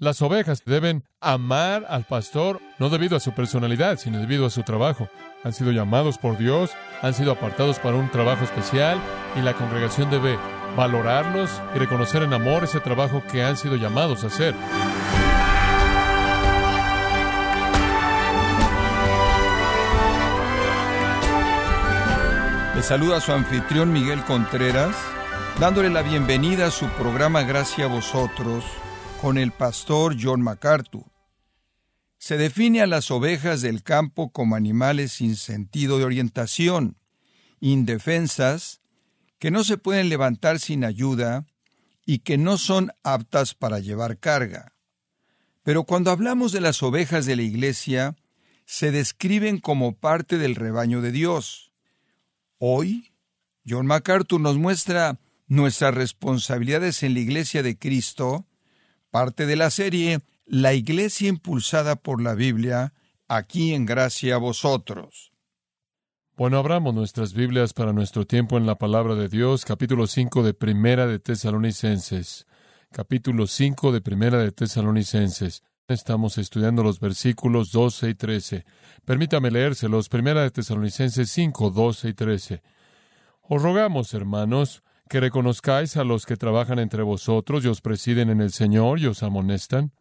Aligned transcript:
Las 0.00 0.22
ovejas 0.22 0.62
deben 0.64 1.04
amar 1.20 1.84
al 1.86 2.04
pastor 2.04 2.62
no 2.78 2.88
debido 2.88 3.18
a 3.18 3.20
su 3.20 3.32
personalidad, 3.32 3.98
sino 3.98 4.18
debido 4.18 4.46
a 4.46 4.50
su 4.50 4.62
trabajo. 4.62 5.10
Han 5.44 5.52
sido 5.52 5.72
llamados 5.72 6.16
por 6.16 6.38
Dios, 6.38 6.70
han 7.02 7.12
sido 7.12 7.32
apartados 7.32 7.78
para 7.78 7.98
un 7.98 8.10
trabajo 8.10 8.42
especial 8.42 8.98
y 9.36 9.42
la 9.42 9.52
congregación 9.52 10.10
debe 10.10 10.38
valorarlos 10.74 11.50
y 11.76 11.78
reconocer 11.78 12.22
en 12.22 12.32
amor 12.32 12.64
ese 12.64 12.80
trabajo 12.80 13.22
que 13.30 13.42
han 13.42 13.58
sido 13.58 13.76
llamados 13.76 14.24
a 14.24 14.28
hacer. 14.28 14.54
Le 22.74 22.82
saluda 22.82 23.20
su 23.20 23.32
anfitrión 23.32 23.92
Miguel 23.92 24.24
Contreras, 24.24 24.96
dándole 25.58 25.90
la 25.90 26.00
bienvenida 26.00 26.68
a 26.68 26.70
su 26.70 26.88
programa 26.88 27.42
Gracias 27.42 27.86
a 27.86 27.92
vosotros 27.92 28.64
con 29.20 29.38
el 29.38 29.52
pastor 29.52 30.16
John 30.20 30.40
MacArthur. 30.42 31.04
Se 32.18 32.36
define 32.36 32.82
a 32.82 32.86
las 32.86 33.10
ovejas 33.10 33.62
del 33.62 33.82
campo 33.82 34.30
como 34.30 34.56
animales 34.56 35.12
sin 35.12 35.36
sentido 35.36 35.98
de 35.98 36.04
orientación, 36.04 36.96
indefensas, 37.60 38.80
que 39.38 39.50
no 39.50 39.64
se 39.64 39.78
pueden 39.78 40.08
levantar 40.08 40.58
sin 40.60 40.84
ayuda 40.84 41.46
y 42.04 42.20
que 42.20 42.38
no 42.38 42.58
son 42.58 42.92
aptas 43.02 43.54
para 43.54 43.78
llevar 43.78 44.18
carga. 44.18 44.74
Pero 45.62 45.84
cuando 45.84 46.10
hablamos 46.10 46.52
de 46.52 46.60
las 46.60 46.82
ovejas 46.82 47.26
de 47.26 47.36
la 47.36 47.42
iglesia, 47.42 48.16
se 48.64 48.90
describen 48.90 49.58
como 49.58 49.96
parte 49.96 50.38
del 50.38 50.54
rebaño 50.54 51.00
de 51.00 51.12
Dios 51.12 51.70
Hoy, 52.62 53.14
John 53.66 53.86
MacArthur 53.86 54.38
nos 54.38 54.58
muestra 54.58 55.18
nuestras 55.46 55.94
responsabilidades 55.94 57.02
en 57.02 57.14
la 57.14 57.20
Iglesia 57.20 57.62
de 57.62 57.78
Cristo, 57.78 58.46
parte 59.10 59.46
de 59.46 59.56
la 59.56 59.70
serie 59.70 60.20
La 60.46 60.72
Iglesia 60.72 61.28
impulsada 61.28 61.96
por 61.96 62.22
la 62.22 62.34
Biblia, 62.34 62.94
aquí 63.28 63.74
en 63.74 63.86
gracia 63.86 64.36
a 64.36 64.38
vosotros. 64.38 65.32
Bueno, 66.36 66.58
abramos 66.58 66.94
nuestras 66.94 67.34
Biblias 67.34 67.74
para 67.74 67.92
nuestro 67.92 68.26
tiempo 68.26 68.56
en 68.56 68.66
la 68.66 68.76
palabra 68.76 69.14
de 69.14 69.28
Dios, 69.28 69.64
capítulo 69.64 70.06
5 70.06 70.42
de 70.42 70.54
Primera 70.54 71.06
de 71.06 71.18
Tesalonicenses. 71.18 72.46
Capítulo 72.90 73.46
5 73.46 73.92
de 73.92 74.00
Primera 74.00 74.38
de 74.38 74.50
Tesalonicenses. 74.50 75.62
Estamos 75.86 76.38
estudiando 76.38 76.82
los 76.82 76.98
versículos 76.98 77.72
12 77.72 78.10
y 78.10 78.14
13. 78.14 78.64
Permítame 79.04 79.50
leérselos. 79.50 80.08
Primera 80.08 80.42
de 80.42 80.50
Tesalonicenses 80.50 81.30
5, 81.30 81.70
12 81.70 82.08
y 82.08 82.14
13. 82.14 82.62
Os 83.42 83.62
rogamos, 83.62 84.14
hermanos, 84.14 84.82
que 85.10 85.18
reconozcáis 85.18 85.96
a 85.96 86.04
los 86.04 86.24
que 86.24 86.36
trabajan 86.36 86.78
entre 86.78 87.02
vosotros 87.02 87.64
y 87.64 87.68
os 87.68 87.80
presiden 87.80 88.30
en 88.30 88.40
el 88.40 88.52
Señor 88.52 89.00
y 89.00 89.06
os 89.06 89.24
amonestan, 89.24 89.92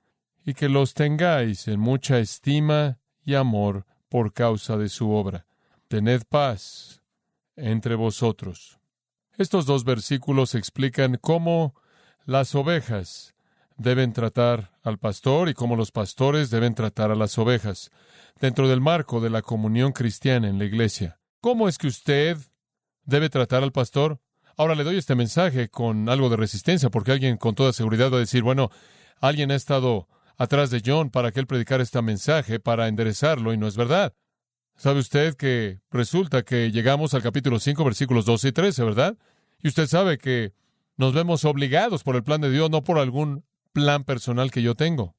y 0.45 0.53
que 0.53 0.69
los 0.69 0.93
tengáis 0.93 1.67
en 1.67 1.79
mucha 1.79 2.19
estima 2.19 2.99
y 3.25 3.33
amor 3.33 3.87
por 4.07 4.33
causa 4.33 4.77
de 4.77 4.87
su 4.87 5.09
obra. 5.09 5.47
Tened 5.87 6.21
paz 6.29 7.01
entre 7.55 7.95
vosotros. 7.95 8.79
Estos 9.35 9.65
dos 9.65 9.83
versículos 9.83 10.53
explican 10.53 11.17
cómo 11.19 11.73
las 12.25 12.53
ovejas 12.53 13.33
deben 13.77 14.13
tratar 14.13 14.77
al 14.83 14.99
pastor 14.99 15.49
y 15.49 15.55
cómo 15.55 15.75
los 15.75 15.91
pastores 15.91 16.51
deben 16.51 16.75
tratar 16.75 17.09
a 17.09 17.15
las 17.15 17.35
ovejas, 17.39 17.89
dentro 18.39 18.67
del 18.67 18.79
marco 18.79 19.21
de 19.21 19.31
la 19.31 19.41
comunión 19.41 19.91
cristiana 19.91 20.49
en 20.49 20.59
la 20.59 20.65
iglesia. 20.65 21.19
¿Cómo 21.41 21.67
es 21.67 21.79
que 21.79 21.87
usted 21.87 22.37
debe 23.05 23.29
tratar 23.31 23.63
al 23.63 23.71
pastor? 23.71 24.19
Ahora 24.59 24.75
le 24.75 24.83
doy 24.83 24.97
este 24.97 25.15
mensaje 25.15 25.69
con 25.69 26.09
algo 26.09 26.29
de 26.29 26.35
resistencia, 26.35 26.89
porque 26.89 27.13
alguien 27.13 27.37
con 27.37 27.55
toda 27.55 27.71
seguridad 27.71 28.11
va 28.11 28.17
a 28.17 28.19
decir, 28.19 28.43
bueno, 28.43 28.71
alguien 29.21 29.51
ha 29.51 29.55
estado 29.55 30.09
atrás 30.35 30.69
de 30.69 30.81
John 30.85 31.11
para 31.11 31.31
que 31.31 31.39
él 31.39 31.47
predicara 31.47 31.81
este 31.81 32.01
mensaje, 32.01 32.59
para 32.59 32.89
enderezarlo, 32.89 33.53
y 33.53 33.57
no 33.57 33.67
es 33.67 33.77
verdad. 33.77 34.13
¿Sabe 34.75 34.99
usted 34.99 35.35
que 35.35 35.79
resulta 35.91 36.43
que 36.43 36.73
llegamos 36.73 37.13
al 37.13 37.23
capítulo 37.23 37.57
5, 37.57 37.85
versículos 37.85 38.25
12 38.25 38.49
y 38.49 38.51
13, 38.51 38.83
verdad? 38.83 39.17
Y 39.63 39.69
usted 39.69 39.87
sabe 39.87 40.17
que 40.17 40.51
nos 40.97 41.13
vemos 41.13 41.45
obligados 41.45 42.03
por 42.03 42.17
el 42.17 42.23
plan 42.23 42.41
de 42.41 42.51
Dios, 42.51 42.69
no 42.69 42.83
por 42.83 42.99
algún 42.99 43.45
plan 43.71 44.03
personal 44.03 44.51
que 44.51 44.61
yo 44.61 44.75
tengo. 44.75 45.15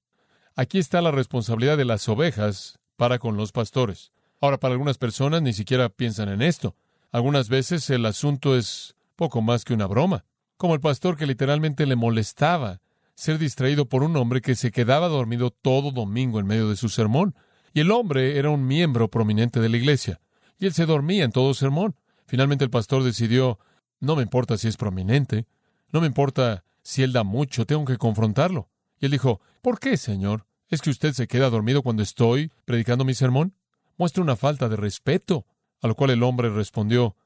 Aquí 0.55 0.77
está 0.77 1.01
la 1.01 1.13
responsabilidad 1.13 1.79
de 1.79 1.87
las 1.87 2.07
ovejas 2.11 2.79
para 2.99 3.19
con 3.19 3.39
los 3.39 3.53
pastores. 3.53 4.13
Ahora, 4.39 4.61
para 4.61 4.73
algunas 4.73 4.99
personas 4.99 5.41
ni 5.41 5.55
siquiera 5.55 5.89
piensan 5.89 6.29
en 6.29 6.43
esto. 6.43 6.77
Algunas 7.11 7.49
veces 7.49 7.89
el 7.89 8.05
asunto 8.05 8.55
es 8.55 8.97
poco 9.21 9.43
más 9.43 9.67
que 9.67 9.75
una 9.75 9.87
broma, 9.87 10.25
como 10.57 10.73
el 10.73 10.81
pastor 10.81 11.15
que 11.15 11.27
literalmente 11.27 11.85
le 11.85 11.95
molestaba 11.95 12.81
ser 13.15 13.37
distraído 13.37 13.85
por 13.85 14.03
un 14.03 14.17
hombre 14.17 14.41
que 14.41 14.55
se 14.55 14.73
quedaba 14.73 15.09
dormido 15.09 15.51
todo 15.51 15.91
domingo 15.91 16.41
en 16.41 16.47
medio 16.47 16.71
de 16.71 16.77
su 16.77 16.89
sermón. 16.89 17.35
Y 17.75 17.81
el 17.81 17.91
hombre 17.91 18.39
era 18.39 18.49
un 18.49 18.67
miembro 18.67 19.11
prominente 19.11 19.61
de 19.61 19.69
la 19.69 19.77
iglesia, 19.77 20.23
y 20.59 20.65
él 20.65 20.73
se 20.73 20.87
dormía 20.87 21.25
en 21.25 21.33
todo 21.33 21.53
sermón. 21.53 21.97
Finalmente 22.25 22.65
el 22.65 22.71
pastor 22.71 23.03
decidió, 23.03 23.59
no 24.01 24.17
me 24.17 24.23
importa 24.23 24.57
si 24.57 24.69
es 24.69 24.79
prominente, 24.79 25.45
no 25.93 26.01
me 26.01 26.07
importa 26.07 26.65
si 26.83 27.03
él 27.03 27.13
da 27.13 27.23
mucho, 27.23 27.67
tengo 27.67 27.85
que 27.85 27.99
confrontarlo. 27.99 28.71
Y 29.01 29.05
él 29.05 29.11
dijo, 29.11 29.43
¿por 29.61 29.81
qué, 29.81 29.99
Señor? 29.99 30.47
¿Es 30.71 30.81
que 30.81 30.89
usted 30.89 31.13
se 31.13 31.29
queda 31.29 31.51
dormido 31.51 31.83
cuando 31.83 32.03
estoy 32.03 32.51
predicando 32.65 33.05
mi 33.05 33.13
sermón? 33.13 33.53
Muestra 33.99 34.23
una 34.23 34.37
falta 34.37 34.71
de 34.71 34.77
respeto. 34.77 35.45
A 35.83 35.89
lo 35.89 35.95
cual 35.95 36.09
el 36.09 36.23
hombre 36.23 36.49
respondió, 36.49 37.17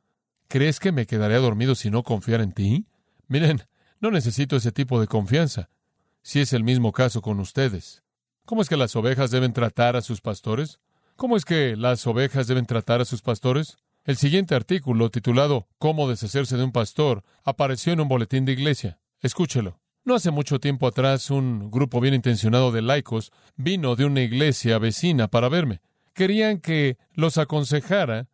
¿crees 0.48 0.80
que 0.80 0.92
me 0.92 1.06
quedaría 1.06 1.38
dormido 1.38 1.74
si 1.74 1.90
no 1.90 2.02
confiara 2.02 2.42
en 2.42 2.52
ti? 2.52 2.86
Miren, 3.28 3.62
no 4.00 4.10
necesito 4.10 4.56
ese 4.56 4.72
tipo 4.72 5.00
de 5.00 5.06
confianza. 5.06 5.70
Si 6.22 6.40
es 6.40 6.52
el 6.52 6.64
mismo 6.64 6.92
caso 6.92 7.22
con 7.22 7.40
ustedes. 7.40 8.02
¿Cómo 8.44 8.62
es 8.62 8.68
que 8.68 8.76
las 8.76 8.96
ovejas 8.96 9.30
deben 9.30 9.52
tratar 9.52 9.96
a 9.96 10.02
sus 10.02 10.20
pastores? 10.20 10.80
¿Cómo 11.16 11.36
es 11.36 11.44
que 11.44 11.76
las 11.76 12.06
ovejas 12.06 12.46
deben 12.46 12.66
tratar 12.66 13.00
a 13.00 13.04
sus 13.04 13.22
pastores? 13.22 13.76
El 14.04 14.16
siguiente 14.16 14.54
artículo, 14.54 15.10
titulado 15.10 15.66
Cómo 15.78 16.08
deshacerse 16.08 16.58
de 16.58 16.64
un 16.64 16.72
pastor, 16.72 17.24
apareció 17.42 17.94
en 17.94 18.00
un 18.00 18.08
boletín 18.08 18.44
de 18.44 18.52
iglesia. 18.52 18.98
Escúchelo. 19.20 19.80
No 20.04 20.14
hace 20.14 20.30
mucho 20.30 20.60
tiempo 20.60 20.86
atrás, 20.86 21.30
un 21.30 21.70
grupo 21.70 22.00
bien 22.00 22.12
intencionado 22.12 22.70
de 22.70 22.82
laicos 22.82 23.32
vino 23.56 23.96
de 23.96 24.04
una 24.04 24.20
iglesia 24.20 24.78
vecina 24.78 25.28
para 25.28 25.48
verme. 25.48 25.80
Querían 26.12 26.58
que 26.60 26.98
los 27.14 27.38
aconsejara 27.38 28.28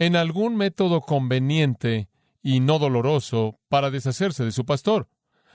en 0.00 0.16
algún 0.16 0.56
método 0.56 1.02
conveniente 1.02 2.08
y 2.42 2.60
no 2.60 2.78
doloroso 2.78 3.60
para 3.68 3.90
deshacerse 3.90 4.44
de 4.44 4.50
su 4.50 4.64
pastor. 4.64 5.08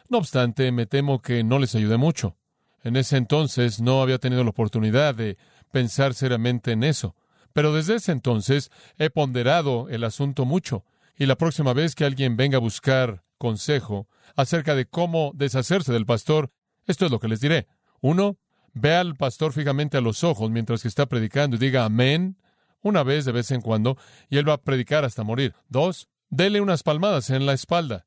No 0.08 0.20
obstante, 0.20 0.72
me 0.72 0.86
temo 0.86 1.20
que 1.20 1.44
no 1.44 1.58
les 1.58 1.74
ayudé 1.74 1.98
mucho. 1.98 2.38
En 2.84 2.96
ese 2.96 3.18
entonces 3.18 3.82
no 3.82 4.04
había 4.04 4.20
tenido 4.20 4.44
la 4.44 4.52
oportunidad 4.52 5.16
de 5.16 5.38
pensar 5.72 6.14
seriamente 6.14 6.72
en 6.72 6.84
eso. 6.84 7.16
Pero 7.54 7.74
desde 7.74 7.96
ese 7.96 8.12
entonces 8.12 8.70
he 9.00 9.10
ponderado 9.10 9.90
el 9.90 10.04
asunto 10.04 10.46
mucho. 10.46 10.86
Y 11.18 11.26
la 11.26 11.38
próxima 11.38 11.74
vez 11.74 11.96
que 11.96 12.06
alguien 12.06 12.38
venga 12.38 12.58
a 12.58 12.62
buscar 12.62 13.24
consejo 13.40 14.08
acerca 14.36 14.76
de 14.76 14.86
cómo 14.86 15.32
deshacerse 15.34 15.92
del 15.92 16.06
pastor, 16.06 16.52
esto 16.86 17.06
es 17.06 17.12
lo 17.12 17.20
que 17.20 17.30
les 17.30 17.42
diré. 17.42 17.66
Uno, 18.00 18.38
ve 18.74 18.94
al 18.94 19.16
pastor 19.16 19.54
fijamente 19.54 19.98
a 19.98 20.02
los 20.02 20.24
ojos 20.24 20.52
mientras 20.52 20.84
que 20.84 20.88
está 20.88 21.08
predicando 21.08 21.56
y 21.56 21.60
diga 21.60 21.84
amén 21.84 22.38
una 22.86 23.02
vez 23.02 23.26
de 23.26 23.32
vez 23.32 23.50
en 23.50 23.62
cuando, 23.62 23.98
y 24.30 24.38
él 24.38 24.48
va 24.48 24.54
a 24.54 24.62
predicar 24.62 25.06
hasta 25.06 25.24
morir. 25.24 25.56
Dos, 25.70 26.08
dele 26.30 26.62
unas 26.62 26.84
palmadas 26.84 27.32
en 27.32 27.48
la 27.48 27.54
espalda. 27.54 28.06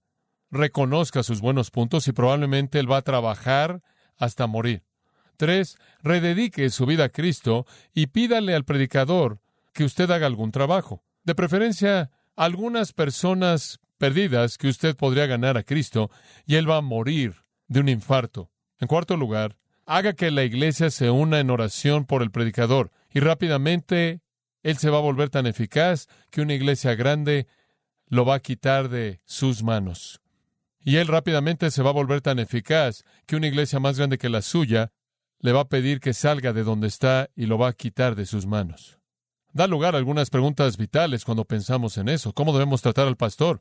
Reconozca 0.52 1.24
sus 1.24 1.40
buenos 1.40 1.72
puntos 1.72 2.06
y 2.06 2.12
probablemente 2.12 2.78
él 2.78 2.90
va 2.90 2.98
a 2.98 3.02
trabajar 3.02 3.82
hasta 4.16 4.46
morir. 4.46 4.84
Tres, 5.36 5.78
rededique 6.00 6.70
su 6.70 6.86
vida 6.86 7.04
a 7.04 7.08
Cristo 7.08 7.66
y 7.92 8.06
pídale 8.06 8.54
al 8.54 8.64
predicador 8.64 9.40
que 9.72 9.82
usted 9.84 10.08
haga 10.12 10.28
algún 10.28 10.52
trabajo. 10.52 11.02
De 11.24 11.34
preferencia, 11.34 12.12
algunas 12.36 12.92
personas 12.92 13.80
perdidas 13.98 14.58
que 14.58 14.68
usted 14.68 14.96
podría 14.96 15.26
ganar 15.26 15.58
a 15.58 15.64
Cristo 15.64 16.08
y 16.46 16.54
Él 16.54 16.70
va 16.70 16.76
a 16.76 16.82
morir 16.82 17.34
de 17.66 17.80
un 17.80 17.88
infarto. 17.88 18.52
En 18.78 18.86
cuarto 18.86 19.16
lugar, 19.16 19.56
haga 19.86 20.12
que 20.12 20.30
la 20.30 20.44
iglesia 20.44 20.90
se 20.90 21.10
una 21.10 21.40
en 21.40 21.50
oración 21.50 22.04
por 22.04 22.22
el 22.22 22.30
predicador 22.30 22.92
y 23.12 23.18
rápidamente 23.18 24.20
Él 24.62 24.78
se 24.78 24.90
va 24.90 24.98
a 24.98 25.02
volver 25.02 25.30
tan 25.30 25.46
eficaz 25.46 26.08
que 26.30 26.40
una 26.40 26.54
iglesia 26.54 26.94
grande 26.94 27.46
lo 28.06 28.24
va 28.24 28.36
a 28.36 28.40
quitar 28.40 28.88
de 28.88 29.20
sus 29.24 29.62
manos. 29.62 30.20
Y 30.80 30.96
Él 30.96 31.06
rápidamente 31.08 31.70
se 31.70 31.82
va 31.82 31.90
a 31.90 31.94
volver 31.94 32.20
tan 32.20 32.38
eficaz 32.38 33.04
que 33.26 33.36
una 33.36 33.46
iglesia 33.46 33.80
más 33.80 33.98
grande 33.98 34.18
que 34.18 34.28
la 34.28 34.42
suya 34.42 34.92
le 35.40 35.52
va 35.52 35.60
a 35.60 35.68
pedir 35.68 36.00
que 36.00 36.14
salga 36.14 36.52
de 36.52 36.64
donde 36.64 36.88
está 36.88 37.30
y 37.36 37.46
lo 37.46 37.58
va 37.58 37.68
a 37.68 37.72
quitar 37.72 38.14
de 38.14 38.26
sus 38.26 38.46
manos. 38.46 38.98
Da 39.52 39.66
lugar 39.66 39.94
a 39.94 39.98
algunas 39.98 40.30
preguntas 40.30 40.76
vitales 40.76 41.24
cuando 41.24 41.44
pensamos 41.44 41.96
en 41.98 42.08
eso. 42.08 42.32
¿Cómo 42.32 42.52
debemos 42.52 42.82
tratar 42.82 43.06
al 43.06 43.16
pastor? 43.16 43.60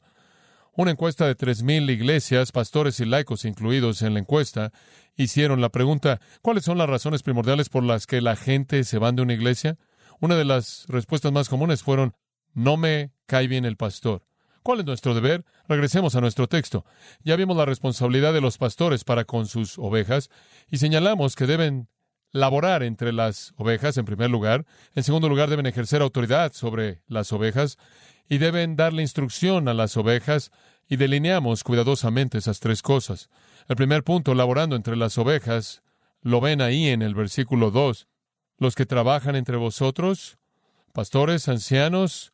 Una 0.73 0.91
encuesta 0.91 1.25
de 1.25 1.35
tres 1.35 1.63
mil 1.63 1.89
iglesias, 1.89 2.51
pastores 2.51 2.99
y 2.99 3.05
laicos 3.05 3.45
incluidos 3.45 4.01
en 4.03 4.13
la 4.13 4.19
encuesta, 4.19 4.71
hicieron 5.15 5.59
la 5.59 5.69
pregunta 5.69 6.19
¿cuáles 6.41 6.65
son 6.65 6.77
las 6.77 6.87
razones 6.87 7.23
primordiales 7.23 7.69
por 7.69 7.83
las 7.83 8.05
que 8.05 8.21
la 8.21 8.35
gente 8.35 8.83
se 8.83 8.99
va 8.99 9.11
de 9.11 9.21
una 9.21 9.33
iglesia? 9.33 9.77
Una 10.19 10.35
de 10.35 10.45
las 10.45 10.85
respuestas 10.87 11.31
más 11.31 11.49
comunes 11.49 11.83
fueron 11.83 12.15
no 12.53 12.77
me 12.77 13.11
cae 13.25 13.47
bien 13.47 13.65
el 13.65 13.77
pastor. 13.77 14.23
¿Cuál 14.63 14.79
es 14.79 14.85
nuestro 14.85 15.13
deber? 15.13 15.45
Regresemos 15.69 16.15
a 16.15 16.21
nuestro 16.21 16.47
texto. 16.47 16.85
Ya 17.23 17.35
vimos 17.35 17.55
la 17.55 17.65
responsabilidad 17.65 18.33
de 18.33 18.41
los 18.41 18.57
pastores 18.57 19.03
para 19.03 19.25
con 19.25 19.45
sus 19.45 19.77
ovejas 19.77 20.29
y 20.69 20.77
señalamos 20.77 21.35
que 21.35 21.45
deben 21.45 21.87
laborar 22.31 22.83
entre 22.83 23.13
las 23.13 23.53
ovejas, 23.57 23.97
en 23.97 24.05
primer 24.05 24.29
lugar. 24.29 24.65
En 24.95 25.03
segundo 25.03 25.29
lugar, 25.29 25.49
deben 25.49 25.67
ejercer 25.67 26.01
autoridad 26.01 26.51
sobre 26.53 27.01
las 27.07 27.31
ovejas 27.31 27.77
y 28.27 28.39
deben 28.39 28.75
darle 28.75 29.03
instrucción 29.03 29.67
a 29.67 29.73
las 29.73 29.95
ovejas 29.97 30.51
y 30.89 30.97
delineamos 30.97 31.63
cuidadosamente 31.63 32.37
esas 32.37 32.59
tres 32.59 32.81
cosas. 32.81 33.29
El 33.67 33.75
primer 33.75 34.03
punto, 34.03 34.33
laborando 34.33 34.75
entre 34.75 34.95
las 34.95 35.17
ovejas, 35.17 35.83
lo 36.21 36.41
ven 36.41 36.61
ahí 36.61 36.87
en 36.87 37.01
el 37.01 37.15
versículo 37.15 37.71
2. 37.71 38.07
Los 38.57 38.75
que 38.75 38.85
trabajan 38.85 39.35
entre 39.35 39.57
vosotros, 39.57 40.37
pastores, 40.93 41.47
ancianos, 41.47 42.33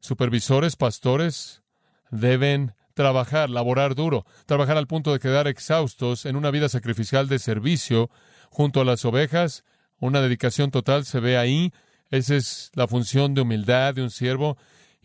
supervisores, 0.00 0.76
pastores, 0.76 1.62
deben 2.10 2.74
trabajar, 2.94 3.50
laborar 3.50 3.94
duro, 3.94 4.24
trabajar 4.46 4.78
al 4.78 4.86
punto 4.86 5.12
de 5.12 5.18
quedar 5.18 5.46
exhaustos 5.46 6.24
en 6.24 6.36
una 6.36 6.50
vida 6.50 6.70
sacrificial 6.70 7.28
de 7.28 7.38
servicio 7.38 8.10
junto 8.50 8.80
a 8.80 8.84
las 8.86 9.04
ovejas. 9.04 9.64
Una 9.98 10.22
dedicación 10.22 10.70
total 10.70 11.04
se 11.04 11.20
ve 11.20 11.36
ahí. 11.36 11.72
Esa 12.10 12.36
es 12.36 12.70
la 12.74 12.88
función 12.88 13.34
de 13.34 13.42
humildad 13.42 13.94
de 13.94 14.02
un 14.02 14.10
siervo. 14.10 14.56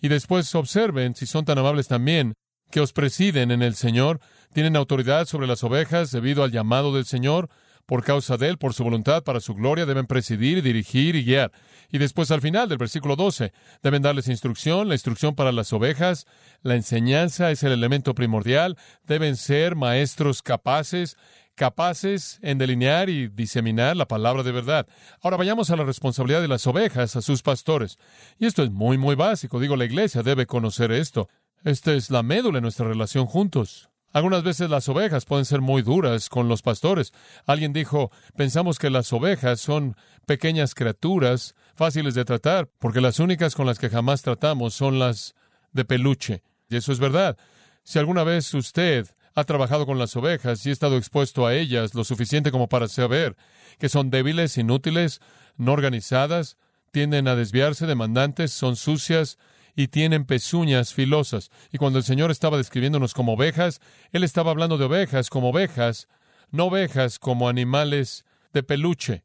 Y 0.02 0.08
después 0.08 0.56
observen, 0.56 1.16
si 1.16 1.26
son 1.26 1.44
tan 1.44 1.58
amables 1.58 1.90
también, 1.90 2.36
que 2.72 2.80
os 2.80 2.94
presiden 2.94 3.52
en 3.52 3.62
el 3.62 3.76
Señor, 3.76 4.22
tienen 4.54 4.78
autoridad 4.78 5.26
sobre 5.26 5.48
las 5.48 5.64
ovejas 5.64 6.12
debido 6.12 6.44
al 6.44 6.52
llamado 6.52 6.96
del 6.96 7.06
Señor, 7.06 7.50
por 7.86 8.04
causa 8.04 8.38
de 8.38 8.50
Él, 8.50 8.58
por 8.58 8.74
su 8.74 8.84
voluntad, 8.84 9.24
para 9.24 9.40
su 9.40 9.54
gloria, 9.54 9.86
deben 9.86 10.08
presidir, 10.08 10.62
dirigir 10.62 11.16
y 11.16 11.24
guiar. 11.24 11.52
Y 11.92 11.98
después 11.98 12.32
al 12.32 12.42
final 12.42 12.70
del 12.70 12.78
versículo 12.78 13.16
12, 13.16 13.52
deben 13.84 14.02
darles 14.02 14.28
instrucción, 14.28 14.88
la 14.88 14.96
instrucción 14.96 15.36
para 15.36 15.52
las 15.52 15.74
ovejas, 15.74 16.26
la 16.62 16.76
enseñanza 16.76 17.52
es 17.52 17.64
el 17.64 17.72
elemento 17.72 18.16
primordial, 18.16 18.78
deben 19.06 19.36
ser 19.36 19.76
maestros 19.76 20.42
capaces, 20.42 21.18
capaces 21.56 22.40
en 22.42 22.58
delinear 22.58 23.10
y 23.10 23.28
diseminar 23.28 23.96
la 23.96 24.08
palabra 24.08 24.42
de 24.44 24.52
verdad. 24.52 24.88
Ahora 25.22 25.38
vayamos 25.38 25.70
a 25.70 25.76
la 25.76 25.84
responsabilidad 25.84 26.42
de 26.42 26.48
las 26.48 26.66
ovejas, 26.66 27.16
a 27.16 27.22
sus 27.22 27.44
pastores. 27.44 27.98
Y 28.40 28.46
esto 28.46 28.64
es 28.64 28.72
muy, 28.72 28.98
muy 28.98 29.16
básico. 29.16 29.60
Digo, 29.60 29.76
la 29.76 29.86
iglesia 29.86 30.24
debe 30.24 30.46
conocer 30.46 30.92
esto. 30.92 31.30
Esta 31.64 31.94
es 31.94 32.10
la 32.10 32.24
médula 32.24 32.58
de 32.58 32.62
nuestra 32.62 32.88
relación 32.88 33.28
juntos. 33.28 33.91
Algunas 34.14 34.44
veces 34.44 34.70
las 34.70 34.90
ovejas 34.90 35.26
pueden 35.26 35.46
ser 35.46 35.62
muy 35.62 35.82
duras 35.82 36.28
con 36.28 36.50
los 36.50 36.62
pastores. 36.62 37.14
Alguien 37.46 37.72
dijo, 37.72 38.12
pensamos 38.36 38.78
que 38.78 38.90
las 38.90 39.12
ovejas 39.14 39.62
son 39.62 39.96
pequeñas 40.26 40.76
criaturas 40.76 41.56
fáciles 41.76 42.14
de 42.14 42.26
tratar, 42.26 42.70
porque 42.80 43.02
las 43.02 43.20
únicas 43.20 43.56
con 43.56 43.66
las 43.66 43.80
que 43.80 43.90
jamás 43.90 44.22
tratamos 44.22 44.74
son 44.74 45.00
las 45.00 45.36
de 45.72 45.86
peluche. 45.86 46.44
Y 46.70 46.76
eso 46.76 46.92
es 46.92 47.00
verdad. 47.00 47.38
Si 47.84 48.00
alguna 48.00 48.24
vez 48.24 48.54
usted 48.54 49.08
ha 49.34 49.44
trabajado 49.46 49.86
con 49.86 49.98
las 49.98 50.16
ovejas 50.16 50.66
y 50.66 50.70
ha 50.70 50.74
estado 50.74 50.98
expuesto 50.98 51.48
a 51.48 51.56
ellas 51.56 51.94
lo 51.94 52.04
suficiente 52.04 52.52
como 52.52 52.68
para 52.68 52.88
saber 52.88 53.38
que 53.80 53.90
son 53.90 54.10
débiles, 54.10 54.58
inútiles, 54.58 55.22
no 55.58 55.72
organizadas, 55.72 56.58
tienden 56.92 57.28
a 57.28 57.36
desviarse, 57.36 57.86
demandantes, 57.88 58.52
son 58.52 58.76
sucias, 58.76 59.38
y 59.76 59.88
tienen 59.88 60.26
pezuñas 60.26 60.94
filosas. 60.94 61.50
Y 61.72 61.78
cuando 61.78 62.00
el 62.00 62.06
Señor 62.06 62.32
estaba 62.32 62.58
describiéndonos 62.58 63.14
como 63.14 63.34
ovejas, 63.34 63.80
Él 64.12 64.24
estaba 64.24 64.52
hablando 64.52 64.78
de 64.78 64.86
ovejas 64.86 65.30
como 65.30 65.50
ovejas, 65.50 66.08
no 66.52 66.66
ovejas 66.66 67.20
como 67.20 67.50
animales 67.50 68.26
de 68.54 68.64
peluche. 68.64 69.24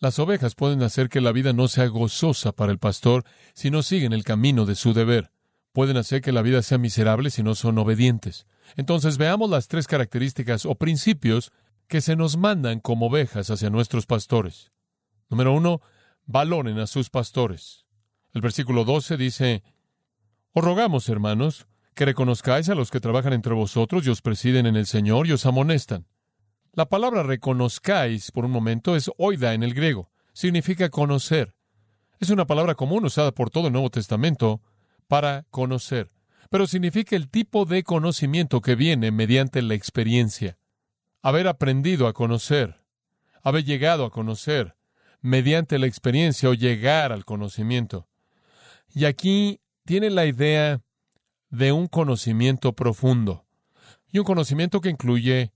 Las 0.00 0.18
ovejas 0.18 0.54
pueden 0.54 0.82
hacer 0.82 1.08
que 1.08 1.20
la 1.20 1.32
vida 1.32 1.52
no 1.52 1.66
sea 1.66 1.86
gozosa 1.86 2.52
para 2.52 2.70
el 2.70 2.78
pastor 2.78 3.24
si 3.54 3.70
no 3.70 3.82
siguen 3.82 4.12
el 4.12 4.22
camino 4.22 4.64
de 4.64 4.76
su 4.76 4.92
deber. 4.92 5.32
Pueden 5.72 5.96
hacer 5.96 6.22
que 6.22 6.32
la 6.32 6.42
vida 6.42 6.62
sea 6.62 6.78
miserable 6.78 7.30
si 7.30 7.42
no 7.42 7.54
son 7.54 7.78
obedientes. 7.78 8.46
Entonces 8.76 9.18
veamos 9.18 9.50
las 9.50 9.68
tres 9.68 9.86
características 9.86 10.66
o 10.66 10.76
principios 10.76 11.52
que 11.88 12.00
se 12.00 12.16
nos 12.16 12.36
mandan 12.36 12.80
como 12.80 13.06
ovejas 13.06 13.50
hacia 13.50 13.70
nuestros 13.70 14.06
pastores. 14.06 14.70
Número 15.30 15.52
uno, 15.52 15.80
valoren 16.26 16.78
a 16.78 16.86
sus 16.86 17.10
pastores. 17.10 17.86
El 18.32 18.42
versículo 18.42 18.84
12 18.84 19.16
dice, 19.16 19.62
os 20.52 20.64
rogamos, 20.64 21.08
hermanos, 21.08 21.66
que 21.94 22.04
reconozcáis 22.04 22.68
a 22.68 22.74
los 22.74 22.90
que 22.90 23.00
trabajan 23.00 23.32
entre 23.32 23.54
vosotros 23.54 24.06
y 24.06 24.10
os 24.10 24.22
presiden 24.22 24.66
en 24.66 24.76
el 24.76 24.86
Señor 24.86 25.26
y 25.26 25.32
os 25.32 25.46
amonestan. 25.46 26.06
La 26.72 26.88
palabra 26.88 27.22
reconozcáis, 27.22 28.30
por 28.30 28.44
un 28.44 28.52
momento, 28.52 28.94
es 28.94 29.10
oida 29.16 29.54
en 29.54 29.62
el 29.62 29.74
griego. 29.74 30.10
Significa 30.32 30.90
conocer. 30.90 31.54
Es 32.20 32.30
una 32.30 32.46
palabra 32.46 32.74
común 32.76 33.04
usada 33.04 33.32
por 33.32 33.50
todo 33.50 33.66
el 33.66 33.72
Nuevo 33.72 33.90
Testamento 33.90 34.60
para 35.08 35.44
conocer, 35.50 36.12
pero 36.50 36.66
significa 36.66 37.16
el 37.16 37.28
tipo 37.28 37.64
de 37.64 37.82
conocimiento 37.82 38.60
que 38.60 38.76
viene 38.76 39.10
mediante 39.10 39.62
la 39.62 39.74
experiencia. 39.74 40.58
Haber 41.22 41.48
aprendido 41.48 42.06
a 42.06 42.12
conocer, 42.12 42.84
haber 43.42 43.64
llegado 43.64 44.04
a 44.04 44.10
conocer, 44.10 44.76
mediante 45.20 45.78
la 45.78 45.86
experiencia 45.86 46.48
o 46.48 46.54
llegar 46.54 47.12
al 47.12 47.24
conocimiento. 47.24 48.08
Y 48.94 49.04
aquí 49.04 49.60
tiene 49.88 50.10
la 50.10 50.26
idea 50.26 50.82
de 51.48 51.72
un 51.72 51.86
conocimiento 51.86 52.74
profundo 52.74 53.46
y 54.12 54.18
un 54.18 54.26
conocimiento 54.26 54.82
que 54.82 54.90
incluye 54.90 55.54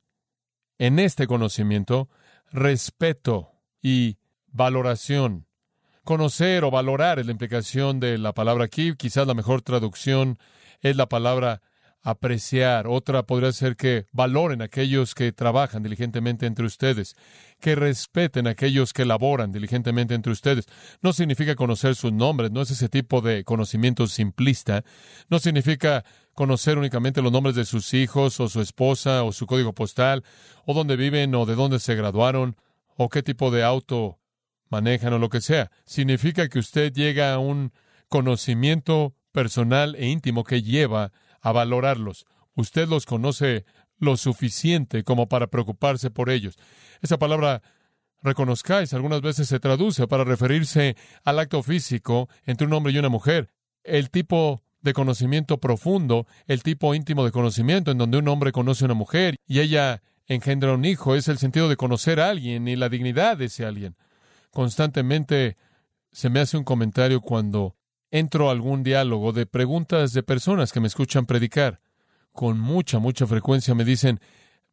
en 0.78 0.98
este 0.98 1.26
conocimiento 1.26 2.08
respeto 2.50 3.50
y 3.82 4.16
valoración. 4.46 5.46
Conocer 6.02 6.64
o 6.64 6.70
valorar 6.70 7.18
es 7.18 7.26
la 7.26 7.32
implicación 7.32 8.00
de 8.00 8.16
la 8.16 8.32
palabra 8.32 8.64
aquí. 8.64 8.94
Quizás 8.96 9.26
la 9.26 9.34
mejor 9.34 9.60
traducción 9.60 10.38
es 10.80 10.96
la 10.96 11.10
palabra 11.10 11.60
apreciar. 12.02 12.86
Otra 12.88 13.22
podría 13.24 13.52
ser 13.52 13.76
que 13.76 14.06
valoren 14.12 14.62
aquellos 14.62 15.14
que 15.14 15.32
trabajan 15.32 15.82
diligentemente 15.82 16.46
entre 16.46 16.66
ustedes, 16.66 17.16
que 17.60 17.74
respeten 17.74 18.46
aquellos 18.46 18.92
que 18.92 19.04
laboran 19.04 19.52
diligentemente 19.52 20.14
entre 20.14 20.32
ustedes. 20.32 20.66
No 21.00 21.12
significa 21.12 21.54
conocer 21.54 21.94
sus 21.94 22.12
nombres, 22.12 22.50
no 22.50 22.62
es 22.62 22.70
ese 22.70 22.88
tipo 22.88 23.20
de 23.20 23.44
conocimiento 23.44 24.06
simplista. 24.06 24.84
No 25.28 25.38
significa 25.38 26.04
conocer 26.34 26.78
únicamente 26.78 27.22
los 27.22 27.32
nombres 27.32 27.54
de 27.54 27.64
sus 27.64 27.94
hijos 27.94 28.40
o 28.40 28.48
su 28.48 28.60
esposa 28.60 29.22
o 29.22 29.32
su 29.32 29.46
código 29.46 29.74
postal 29.74 30.24
o 30.66 30.74
dónde 30.74 30.96
viven 30.96 31.34
o 31.34 31.46
de 31.46 31.54
dónde 31.54 31.78
se 31.78 31.94
graduaron 31.94 32.56
o 32.96 33.08
qué 33.08 33.22
tipo 33.22 33.50
de 33.50 33.62
auto 33.62 34.18
manejan 34.68 35.12
o 35.12 35.18
lo 35.18 35.28
que 35.28 35.40
sea. 35.40 35.70
Significa 35.84 36.48
que 36.48 36.58
usted 36.58 36.92
llega 36.92 37.34
a 37.34 37.38
un 37.38 37.72
conocimiento 38.08 39.14
personal 39.32 39.94
e 39.96 40.08
íntimo 40.08 40.44
que 40.44 40.62
lleva 40.62 41.12
a 41.42 41.52
valorarlos. 41.52 42.24
Usted 42.54 42.88
los 42.88 43.04
conoce 43.04 43.64
lo 43.98 44.16
suficiente 44.16 45.04
como 45.04 45.28
para 45.28 45.48
preocuparse 45.48 46.10
por 46.10 46.30
ellos. 46.30 46.56
Esa 47.02 47.18
palabra 47.18 47.62
reconozcáis 48.22 48.94
algunas 48.94 49.20
veces 49.20 49.48
se 49.48 49.60
traduce 49.60 50.06
para 50.06 50.24
referirse 50.24 50.96
al 51.24 51.38
acto 51.38 51.62
físico 51.62 52.28
entre 52.44 52.66
un 52.66 52.72
hombre 52.72 52.92
y 52.92 52.98
una 52.98 53.08
mujer. 53.08 53.50
El 53.84 54.10
tipo 54.10 54.62
de 54.80 54.92
conocimiento 54.92 55.58
profundo, 55.58 56.26
el 56.46 56.62
tipo 56.62 56.94
íntimo 56.94 57.24
de 57.24 57.30
conocimiento 57.30 57.90
en 57.90 57.98
donde 57.98 58.18
un 58.18 58.28
hombre 58.28 58.52
conoce 58.52 58.84
a 58.84 58.86
una 58.86 58.94
mujer 58.94 59.36
y 59.46 59.60
ella 59.60 60.02
engendra 60.26 60.74
un 60.74 60.84
hijo, 60.84 61.14
es 61.14 61.28
el 61.28 61.38
sentido 61.38 61.68
de 61.68 61.76
conocer 61.76 62.20
a 62.20 62.30
alguien 62.30 62.66
y 62.68 62.76
la 62.76 62.88
dignidad 62.88 63.36
de 63.36 63.46
ese 63.46 63.64
alguien. 63.64 63.96
Constantemente 64.50 65.56
se 66.10 66.30
me 66.30 66.40
hace 66.40 66.56
un 66.56 66.64
comentario 66.64 67.20
cuando 67.20 67.76
entro 68.12 68.48
a 68.48 68.52
algún 68.52 68.84
diálogo 68.84 69.32
de 69.32 69.46
preguntas 69.46 70.12
de 70.12 70.22
personas 70.22 70.70
que 70.70 70.80
me 70.80 70.86
escuchan 70.86 71.26
predicar. 71.26 71.80
Con 72.30 72.60
mucha, 72.60 72.98
mucha 72.98 73.26
frecuencia 73.26 73.74
me 73.74 73.84
dicen, 73.84 74.20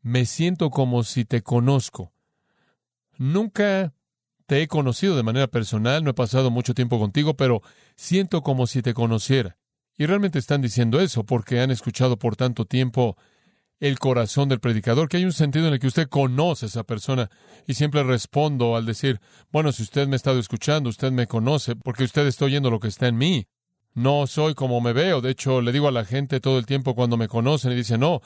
me 0.01 0.25
siento 0.25 0.69
como 0.69 1.03
si 1.03 1.25
te 1.25 1.41
conozco. 1.41 2.11
Nunca 3.17 3.93
te 4.45 4.61
he 4.61 4.67
conocido 4.67 5.15
de 5.15 5.23
manera 5.23 5.47
personal, 5.47 6.03
no 6.03 6.11
he 6.11 6.13
pasado 6.13 6.51
mucho 6.51 6.73
tiempo 6.73 6.99
contigo, 6.99 7.35
pero 7.35 7.61
siento 7.95 8.43
como 8.43 8.67
si 8.67 8.81
te 8.81 8.93
conociera. 8.93 9.57
Y 9.97 10.05
realmente 10.05 10.37
están 10.37 10.61
diciendo 10.61 10.99
eso 10.99 11.23
porque 11.23 11.61
han 11.61 11.71
escuchado 11.71 12.19
por 12.19 12.35
tanto 12.35 12.65
tiempo 12.65 13.17
el 13.79 13.97
corazón 13.97 14.49
del 14.49 14.59
predicador, 14.59 15.07
que 15.07 15.17
hay 15.17 15.25
un 15.25 15.33
sentido 15.33 15.67
en 15.67 15.73
el 15.73 15.79
que 15.79 15.87
usted 15.87 16.09
conoce 16.09 16.65
a 16.65 16.67
esa 16.67 16.83
persona. 16.83 17.29
Y 17.65 17.75
siempre 17.75 18.03
respondo 18.03 18.75
al 18.75 18.85
decir, 18.85 19.21
bueno, 19.51 19.71
si 19.71 19.83
usted 19.83 20.07
me 20.07 20.15
ha 20.15 20.17
estado 20.17 20.39
escuchando, 20.39 20.89
usted 20.89 21.11
me 21.11 21.27
conoce, 21.27 21.75
porque 21.75 22.03
usted 22.03 22.27
está 22.27 22.45
oyendo 22.45 22.69
lo 22.69 22.79
que 22.79 22.89
está 22.89 23.07
en 23.07 23.17
mí. 23.17 23.47
No 23.93 24.27
soy 24.27 24.53
como 24.53 24.81
me 24.81 24.93
veo. 24.93 25.21
De 25.21 25.31
hecho, 25.31 25.61
le 25.61 25.71
digo 25.71 25.87
a 25.87 25.91
la 25.91 26.05
gente 26.05 26.39
todo 26.39 26.59
el 26.59 26.65
tiempo 26.65 26.93
cuando 26.93 27.17
me 27.17 27.27
conocen 27.27 27.71
y 27.71 27.75
dicen, 27.75 28.01
no, 28.01 28.21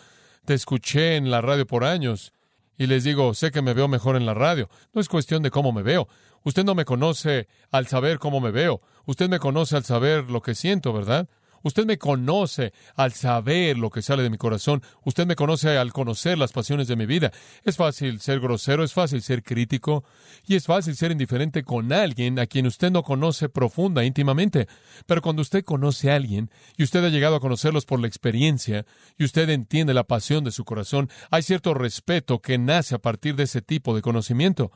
te 0.45 0.53
escuché 0.53 1.15
en 1.15 1.29
la 1.31 1.41
radio 1.41 1.65
por 1.65 1.83
años. 1.83 2.33
Y 2.77 2.87
les 2.87 3.03
digo, 3.03 3.33
sé 3.33 3.51
que 3.51 3.61
me 3.61 3.73
veo 3.73 3.87
mejor 3.87 4.15
en 4.15 4.25
la 4.25 4.33
radio. 4.33 4.69
No 4.93 5.01
es 5.01 5.07
cuestión 5.07 5.43
de 5.43 5.51
cómo 5.51 5.71
me 5.71 5.83
veo. 5.83 6.07
Usted 6.43 6.65
no 6.65 6.75
me 6.75 6.85
conoce 6.85 7.47
al 7.71 7.87
saber 7.87 8.19
cómo 8.19 8.41
me 8.41 8.51
veo. 8.51 8.81
Usted 9.05 9.29
me 9.29 9.39
conoce 9.39 9.75
al 9.77 9.83
saber 9.83 10.29
lo 10.29 10.41
que 10.41 10.55
siento, 10.55 10.91
¿verdad? 10.91 11.29
Usted 11.63 11.85
me 11.85 11.97
conoce 11.97 12.73
al 12.95 13.13
saber 13.13 13.77
lo 13.77 13.89
que 13.89 14.01
sale 14.01 14.21
de 14.21 14.29
mi 14.29 14.37
corazón. 14.37 14.83
Usted 15.05 15.25
me 15.25 15.35
conoce 15.35 15.77
al 15.77 15.93
conocer 15.93 16.37
las 16.37 16.51
pasiones 16.51 16.87
de 16.87 16.95
mi 16.95 17.05
vida. 17.05 17.31
Es 17.63 17.77
fácil 17.77 18.19
ser 18.19 18.39
grosero, 18.41 18.83
es 18.83 18.93
fácil 18.93 19.21
ser 19.21 19.43
crítico 19.43 20.03
y 20.45 20.55
es 20.55 20.65
fácil 20.65 20.95
ser 20.95 21.11
indiferente 21.11 21.63
con 21.63 21.91
alguien 21.93 22.37
a 22.37 22.47
quien 22.47 22.67
usted 22.67 22.91
no 22.91 23.03
conoce 23.03 23.47
profunda, 23.47 24.03
íntimamente. 24.03 24.67
Pero 25.05 25.21
cuando 25.21 25.41
usted 25.41 25.63
conoce 25.63 26.11
a 26.11 26.15
alguien 26.15 26.51
y 26.77 26.83
usted 26.83 27.03
ha 27.03 27.09
llegado 27.09 27.37
a 27.37 27.39
conocerlos 27.39 27.85
por 27.85 27.99
la 27.99 28.07
experiencia 28.07 28.85
y 29.17 29.23
usted 29.23 29.49
entiende 29.49 29.93
la 29.93 30.03
pasión 30.03 30.43
de 30.43 30.51
su 30.51 30.65
corazón, 30.65 31.09
hay 31.31 31.43
cierto 31.43 31.73
respeto 31.73 32.39
que 32.39 32.57
nace 32.57 32.95
a 32.95 32.99
partir 32.99 33.35
de 33.35 33.43
ese 33.43 33.61
tipo 33.61 33.95
de 33.95 34.01
conocimiento. 34.01 34.71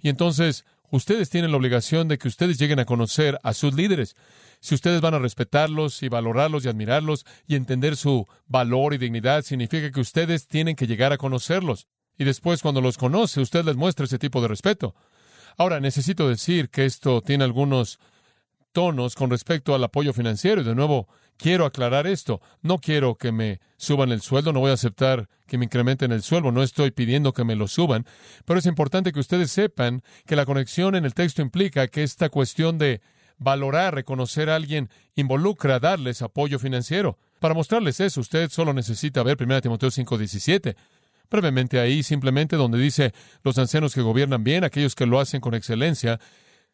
Y 0.00 0.08
entonces 0.08 0.64
ustedes 0.90 1.30
tienen 1.30 1.50
la 1.50 1.56
obligación 1.56 2.08
de 2.08 2.18
que 2.18 2.28
ustedes 2.28 2.58
lleguen 2.58 2.78
a 2.78 2.84
conocer 2.84 3.38
a 3.42 3.52
sus 3.52 3.74
líderes. 3.74 4.16
Si 4.60 4.74
ustedes 4.74 5.00
van 5.00 5.14
a 5.14 5.18
respetarlos 5.18 6.02
y 6.02 6.08
valorarlos 6.08 6.64
y 6.64 6.68
admirarlos 6.68 7.26
y 7.46 7.56
entender 7.56 7.96
su 7.96 8.26
valor 8.46 8.94
y 8.94 8.98
dignidad, 8.98 9.42
significa 9.42 9.90
que 9.90 10.00
ustedes 10.00 10.46
tienen 10.46 10.76
que 10.76 10.86
llegar 10.86 11.12
a 11.12 11.18
conocerlos. 11.18 11.86
Y 12.16 12.24
después, 12.24 12.62
cuando 12.62 12.80
los 12.80 12.96
conoce, 12.96 13.40
usted 13.40 13.64
les 13.64 13.76
muestra 13.76 14.06
ese 14.06 14.18
tipo 14.18 14.40
de 14.40 14.48
respeto. 14.48 14.94
Ahora, 15.56 15.80
necesito 15.80 16.28
decir 16.28 16.70
que 16.70 16.84
esto 16.84 17.20
tiene 17.20 17.44
algunos 17.44 17.98
tonos 18.72 19.14
con 19.14 19.30
respecto 19.30 19.74
al 19.74 19.84
apoyo 19.84 20.12
financiero. 20.12 20.60
Y 20.60 20.64
de 20.64 20.74
nuevo, 20.74 21.08
quiero 21.36 21.64
aclarar 21.66 22.06
esto. 22.06 22.40
No 22.62 22.78
quiero 22.78 23.16
que 23.16 23.32
me 23.32 23.60
suban 23.76 24.12
el 24.12 24.20
sueldo, 24.20 24.52
no 24.52 24.60
voy 24.60 24.70
a 24.70 24.74
aceptar 24.74 25.28
que 25.46 25.58
me 25.58 25.66
incrementen 25.66 26.12
el 26.12 26.22
sueldo, 26.22 26.52
no 26.52 26.62
estoy 26.62 26.90
pidiendo 26.90 27.32
que 27.32 27.44
me 27.44 27.56
lo 27.56 27.68
suban, 27.68 28.06
pero 28.44 28.58
es 28.58 28.66
importante 28.66 29.12
que 29.12 29.20
ustedes 29.20 29.50
sepan 29.50 30.02
que 30.26 30.36
la 30.36 30.46
conexión 30.46 30.94
en 30.94 31.04
el 31.04 31.14
texto 31.14 31.42
implica 31.42 31.88
que 31.88 32.02
esta 32.02 32.28
cuestión 32.30 32.78
de 32.78 33.00
valorar, 33.38 33.94
reconocer 33.94 34.48
a 34.48 34.56
alguien, 34.56 34.88
involucra 35.16 35.80
darles 35.80 36.22
apoyo 36.22 36.58
financiero. 36.58 37.18
Para 37.40 37.54
mostrarles 37.54 38.00
eso, 38.00 38.20
usted 38.20 38.48
solo 38.50 38.72
necesita 38.72 39.22
ver 39.22 39.36
1 39.36 39.60
Timoteo 39.60 39.90
5:17. 39.90 40.76
Brevemente 41.30 41.80
ahí, 41.80 42.02
simplemente 42.02 42.56
donde 42.56 42.78
dice, 42.78 43.12
los 43.42 43.58
ancianos 43.58 43.94
que 43.94 44.02
gobiernan 44.02 44.44
bien, 44.44 44.62
aquellos 44.62 44.94
que 44.94 45.06
lo 45.06 45.20
hacen 45.20 45.40
con 45.40 45.54
excelencia, 45.54 46.20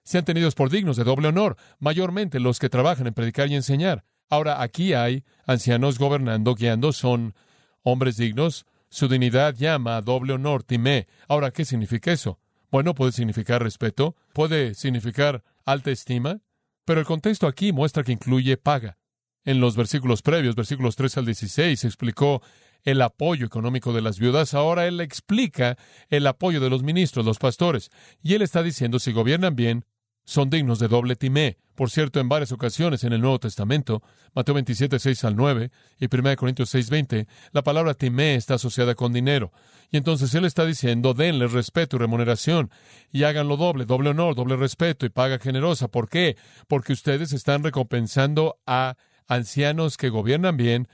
sean 0.04 0.24
tenidos 0.24 0.54
por 0.54 0.70
dignos 0.70 0.96
de 0.96 1.04
doble 1.04 1.28
honor, 1.28 1.56
mayormente 1.78 2.40
los 2.40 2.58
que 2.58 2.68
trabajan 2.68 3.06
en 3.06 3.14
predicar 3.14 3.48
y 3.48 3.54
enseñar. 3.54 4.04
Ahora, 4.30 4.62
aquí 4.62 4.94
hay 4.94 5.24
ancianos 5.44 5.98
gobernando, 5.98 6.54
guiando, 6.54 6.92
son 6.92 7.34
hombres 7.82 8.16
dignos. 8.16 8.64
Su 8.88 9.08
dignidad 9.08 9.56
llama 9.56 9.96
a 9.96 10.02
doble 10.02 10.32
honor, 10.32 10.62
timé. 10.62 11.08
Ahora, 11.28 11.50
¿qué 11.50 11.64
significa 11.64 12.12
eso? 12.12 12.38
Bueno, 12.70 12.94
puede 12.94 13.10
significar 13.10 13.62
respeto, 13.62 14.14
puede 14.32 14.74
significar 14.74 15.42
alta 15.64 15.90
estima, 15.90 16.40
pero 16.84 17.00
el 17.00 17.06
contexto 17.06 17.48
aquí 17.48 17.72
muestra 17.72 18.04
que 18.04 18.12
incluye 18.12 18.56
paga. 18.56 18.98
En 19.44 19.60
los 19.60 19.74
versículos 19.74 20.22
previos, 20.22 20.54
versículos 20.54 20.94
3 20.94 21.18
al 21.18 21.26
16, 21.26 21.84
explicó 21.84 22.40
el 22.84 23.02
apoyo 23.02 23.46
económico 23.46 23.92
de 23.92 24.02
las 24.02 24.20
viudas. 24.20 24.54
Ahora 24.54 24.86
él 24.86 25.00
explica 25.00 25.76
el 26.08 26.26
apoyo 26.26 26.60
de 26.60 26.70
los 26.70 26.84
ministros, 26.84 27.26
los 27.26 27.38
pastores. 27.38 27.90
Y 28.22 28.34
él 28.34 28.42
está 28.42 28.62
diciendo, 28.62 29.00
si 29.00 29.12
gobiernan 29.12 29.56
bien, 29.56 29.84
son 30.24 30.50
dignos 30.50 30.78
de 30.78 30.88
doble 30.88 31.16
timé. 31.16 31.58
Por 31.74 31.90
cierto, 31.90 32.20
en 32.20 32.28
varias 32.28 32.52
ocasiones 32.52 33.04
en 33.04 33.12
el 33.12 33.22
Nuevo 33.22 33.38
Testamento, 33.38 34.02
Mateo 34.34 34.54
27, 34.54 34.98
6 34.98 35.24
al 35.24 35.36
9 35.36 35.70
y 35.98 36.14
1 36.14 36.36
Corintios 36.36 36.68
6, 36.70 36.90
20, 36.90 37.26
la 37.52 37.62
palabra 37.62 37.94
timé 37.94 38.34
está 38.34 38.54
asociada 38.54 38.94
con 38.94 39.12
dinero. 39.12 39.50
Y 39.90 39.96
entonces 39.96 40.34
él 40.34 40.44
está 40.44 40.66
diciendo, 40.66 41.14
denle 41.14 41.46
respeto 41.46 41.96
y 41.96 42.00
remuneración 42.00 42.70
y 43.10 43.24
háganlo 43.24 43.56
doble, 43.56 43.86
doble 43.86 44.10
honor, 44.10 44.34
doble 44.34 44.56
respeto 44.56 45.06
y 45.06 45.08
paga 45.08 45.38
generosa. 45.38 45.88
¿Por 45.88 46.08
qué? 46.08 46.36
Porque 46.68 46.92
ustedes 46.92 47.32
están 47.32 47.64
recompensando 47.64 48.60
a 48.66 48.96
ancianos 49.26 49.96
que 49.96 50.10
gobiernan 50.10 50.56
bien, 50.56 50.86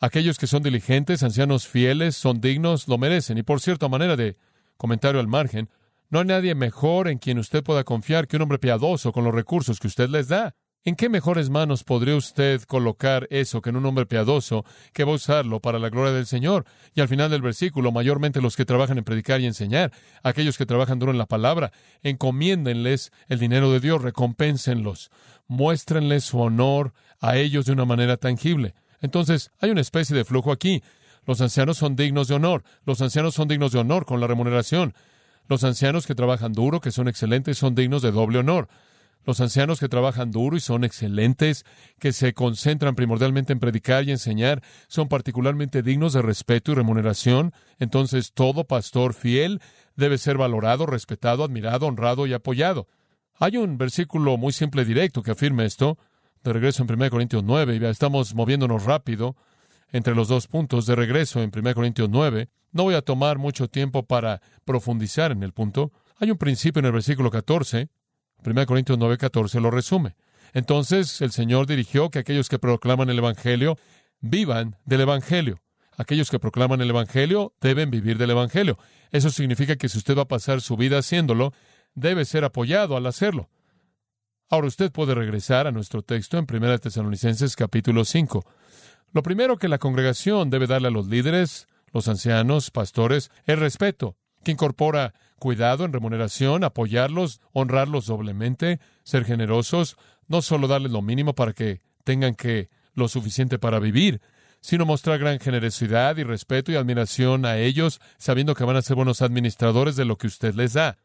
aquellos 0.00 0.36
que 0.36 0.46
son 0.46 0.62
diligentes, 0.62 1.22
ancianos 1.22 1.68
fieles, 1.68 2.16
son 2.16 2.40
dignos, 2.40 2.88
lo 2.88 2.98
merecen. 2.98 3.38
Y 3.38 3.42
por 3.42 3.60
cierto, 3.60 3.86
a 3.86 3.88
manera 3.88 4.16
de 4.16 4.36
comentario 4.76 5.20
al 5.20 5.28
margen, 5.28 5.68
no 6.10 6.20
hay 6.20 6.24
nadie 6.24 6.54
mejor 6.54 7.08
en 7.08 7.18
quien 7.18 7.38
usted 7.38 7.62
pueda 7.62 7.84
confiar 7.84 8.26
que 8.26 8.36
un 8.36 8.42
hombre 8.42 8.58
piadoso 8.58 9.12
con 9.12 9.24
los 9.24 9.34
recursos 9.34 9.78
que 9.78 9.88
usted 9.88 10.08
les 10.08 10.28
da. 10.28 10.54
¿En 10.84 10.96
qué 10.96 11.10
mejores 11.10 11.50
manos 11.50 11.84
podría 11.84 12.16
usted 12.16 12.62
colocar 12.62 13.26
eso 13.30 13.60
que 13.60 13.68
en 13.68 13.76
un 13.76 13.84
hombre 13.84 14.06
piadoso 14.06 14.64
que 14.94 15.04
va 15.04 15.12
a 15.12 15.16
usarlo 15.16 15.60
para 15.60 15.78
la 15.78 15.90
gloria 15.90 16.12
del 16.12 16.24
Señor? 16.24 16.64
Y 16.94 17.02
al 17.02 17.08
final 17.08 17.30
del 17.30 17.42
versículo, 17.42 17.92
mayormente 17.92 18.40
los 18.40 18.56
que 18.56 18.64
trabajan 18.64 18.96
en 18.96 19.04
predicar 19.04 19.40
y 19.40 19.46
enseñar, 19.46 19.92
aquellos 20.22 20.56
que 20.56 20.64
trabajan 20.64 20.98
duro 20.98 21.12
en 21.12 21.18
la 21.18 21.26
palabra, 21.26 21.72
encomiéndenles 22.02 23.12
el 23.26 23.38
dinero 23.38 23.70
de 23.70 23.80
Dios, 23.80 24.00
recompénsenlos, 24.00 25.10
muéstrenles 25.46 26.24
su 26.24 26.40
honor 26.40 26.94
a 27.20 27.36
ellos 27.36 27.66
de 27.66 27.72
una 27.72 27.84
manera 27.84 28.16
tangible. 28.16 28.74
Entonces, 29.02 29.50
hay 29.60 29.70
una 29.70 29.82
especie 29.82 30.16
de 30.16 30.24
flujo 30.24 30.52
aquí. 30.52 30.82
Los 31.26 31.40
ancianos 31.42 31.76
son 31.76 31.96
dignos 31.96 32.28
de 32.28 32.36
honor. 32.36 32.64
Los 32.86 33.02
ancianos 33.02 33.34
son 33.34 33.48
dignos 33.48 33.72
de 33.72 33.80
honor 33.80 34.06
con 34.06 34.20
la 34.20 34.26
remuneración. 34.26 34.94
Los 35.48 35.64
ancianos 35.64 36.06
que 36.06 36.14
trabajan 36.14 36.52
duro, 36.52 36.80
que 36.80 36.90
son 36.90 37.08
excelentes, 37.08 37.56
son 37.56 37.74
dignos 37.74 38.02
de 38.02 38.12
doble 38.12 38.38
honor. 38.38 38.68
Los 39.24 39.40
ancianos 39.40 39.80
que 39.80 39.88
trabajan 39.88 40.30
duro 40.30 40.56
y 40.56 40.60
son 40.60 40.84
excelentes, 40.84 41.64
que 41.98 42.12
se 42.12 42.34
concentran 42.34 42.94
primordialmente 42.94 43.52
en 43.52 43.58
predicar 43.58 44.04
y 44.04 44.10
enseñar, 44.10 44.62
son 44.88 45.08
particularmente 45.08 45.82
dignos 45.82 46.12
de 46.12 46.22
respeto 46.22 46.72
y 46.72 46.74
remuneración. 46.74 47.52
Entonces 47.78 48.32
todo 48.32 48.64
pastor 48.64 49.14
fiel 49.14 49.60
debe 49.96 50.18
ser 50.18 50.36
valorado, 50.36 50.86
respetado, 50.86 51.44
admirado, 51.44 51.86
honrado 51.86 52.26
y 52.26 52.34
apoyado. 52.34 52.86
Hay 53.38 53.56
un 53.56 53.78
versículo 53.78 54.36
muy 54.36 54.52
simple 54.52 54.82
y 54.82 54.86
directo 54.86 55.22
que 55.22 55.30
afirma 55.30 55.64
esto. 55.64 55.98
De 56.44 56.52
regreso 56.52 56.82
en 56.82 56.92
1 56.92 57.10
Corintios 57.10 57.42
9, 57.42 57.76
y 57.76 57.84
estamos 57.84 58.34
moviéndonos 58.34 58.84
rápido 58.84 59.36
entre 59.92 60.14
los 60.14 60.28
dos 60.28 60.46
puntos. 60.46 60.86
De 60.86 60.94
regreso 60.94 61.42
en 61.42 61.50
1 61.54 61.74
Corintios 61.74 62.08
9, 62.08 62.48
no 62.72 62.84
voy 62.84 62.94
a 62.94 63.02
tomar 63.02 63.38
mucho 63.38 63.68
tiempo 63.68 64.04
para 64.04 64.40
profundizar 64.64 65.32
en 65.32 65.42
el 65.42 65.52
punto. 65.52 65.92
Hay 66.18 66.30
un 66.30 66.38
principio 66.38 66.80
en 66.80 66.86
el 66.86 66.92
versículo 66.92 67.30
14, 67.30 67.88
1 68.44 68.66
Corintios 68.66 68.98
9, 68.98 69.18
14 69.18 69.60
lo 69.60 69.70
resume. 69.70 70.16
Entonces 70.52 71.20
el 71.20 71.32
Señor 71.32 71.66
dirigió 71.66 72.10
que 72.10 72.20
aquellos 72.20 72.48
que 72.48 72.58
proclaman 72.58 73.10
el 73.10 73.18
Evangelio 73.18 73.78
vivan 74.20 74.76
del 74.84 75.02
Evangelio. 75.02 75.60
Aquellos 75.96 76.30
que 76.30 76.38
proclaman 76.38 76.80
el 76.80 76.90
Evangelio 76.90 77.54
deben 77.60 77.90
vivir 77.90 78.18
del 78.18 78.30
Evangelio. 78.30 78.78
Eso 79.10 79.30
significa 79.30 79.76
que 79.76 79.88
si 79.88 79.98
usted 79.98 80.16
va 80.16 80.22
a 80.22 80.28
pasar 80.28 80.60
su 80.60 80.76
vida 80.76 80.98
haciéndolo, 80.98 81.52
debe 81.94 82.24
ser 82.24 82.44
apoyado 82.44 82.96
al 82.96 83.06
hacerlo. 83.06 83.48
Ahora 84.48 84.68
usted 84.68 84.92
puede 84.92 85.14
regresar 85.14 85.66
a 85.66 85.72
nuestro 85.72 86.02
texto 86.02 86.38
en 86.38 86.46
1 86.50 86.78
Tesalonicenses 86.78 87.56
capítulo 87.56 88.04
5. 88.04 88.44
Lo 89.12 89.22
primero 89.22 89.56
que 89.56 89.68
la 89.68 89.78
congregación 89.78 90.50
debe 90.50 90.66
darle 90.66 90.88
a 90.88 90.92
los 90.92 91.06
líderes 91.06 91.66
los 91.92 92.08
ancianos, 92.08 92.70
pastores, 92.70 93.30
el 93.46 93.58
respeto, 93.58 94.16
que 94.44 94.52
incorpora 94.52 95.14
cuidado 95.38 95.84
en 95.84 95.92
remuneración, 95.92 96.64
apoyarlos, 96.64 97.40
honrarlos 97.52 98.06
doblemente, 98.06 98.80
ser 99.04 99.24
generosos, 99.24 99.96
no 100.26 100.42
solo 100.42 100.68
darles 100.68 100.92
lo 100.92 101.02
mínimo 101.02 101.34
para 101.34 101.52
que 101.52 101.80
tengan 102.04 102.34
que 102.34 102.68
lo 102.94 103.08
suficiente 103.08 103.58
para 103.58 103.78
vivir, 103.78 104.20
sino 104.60 104.84
mostrar 104.84 105.18
gran 105.18 105.38
generosidad 105.38 106.16
y 106.16 106.24
respeto 106.24 106.72
y 106.72 106.76
admiración 106.76 107.46
a 107.46 107.58
ellos, 107.58 108.00
sabiendo 108.18 108.54
que 108.54 108.64
van 108.64 108.76
a 108.76 108.82
ser 108.82 108.96
buenos 108.96 109.22
administradores 109.22 109.96
de 109.96 110.04
lo 110.04 110.16
que 110.16 110.26
usted 110.26 110.54
les 110.54 110.72
da. 110.72 110.98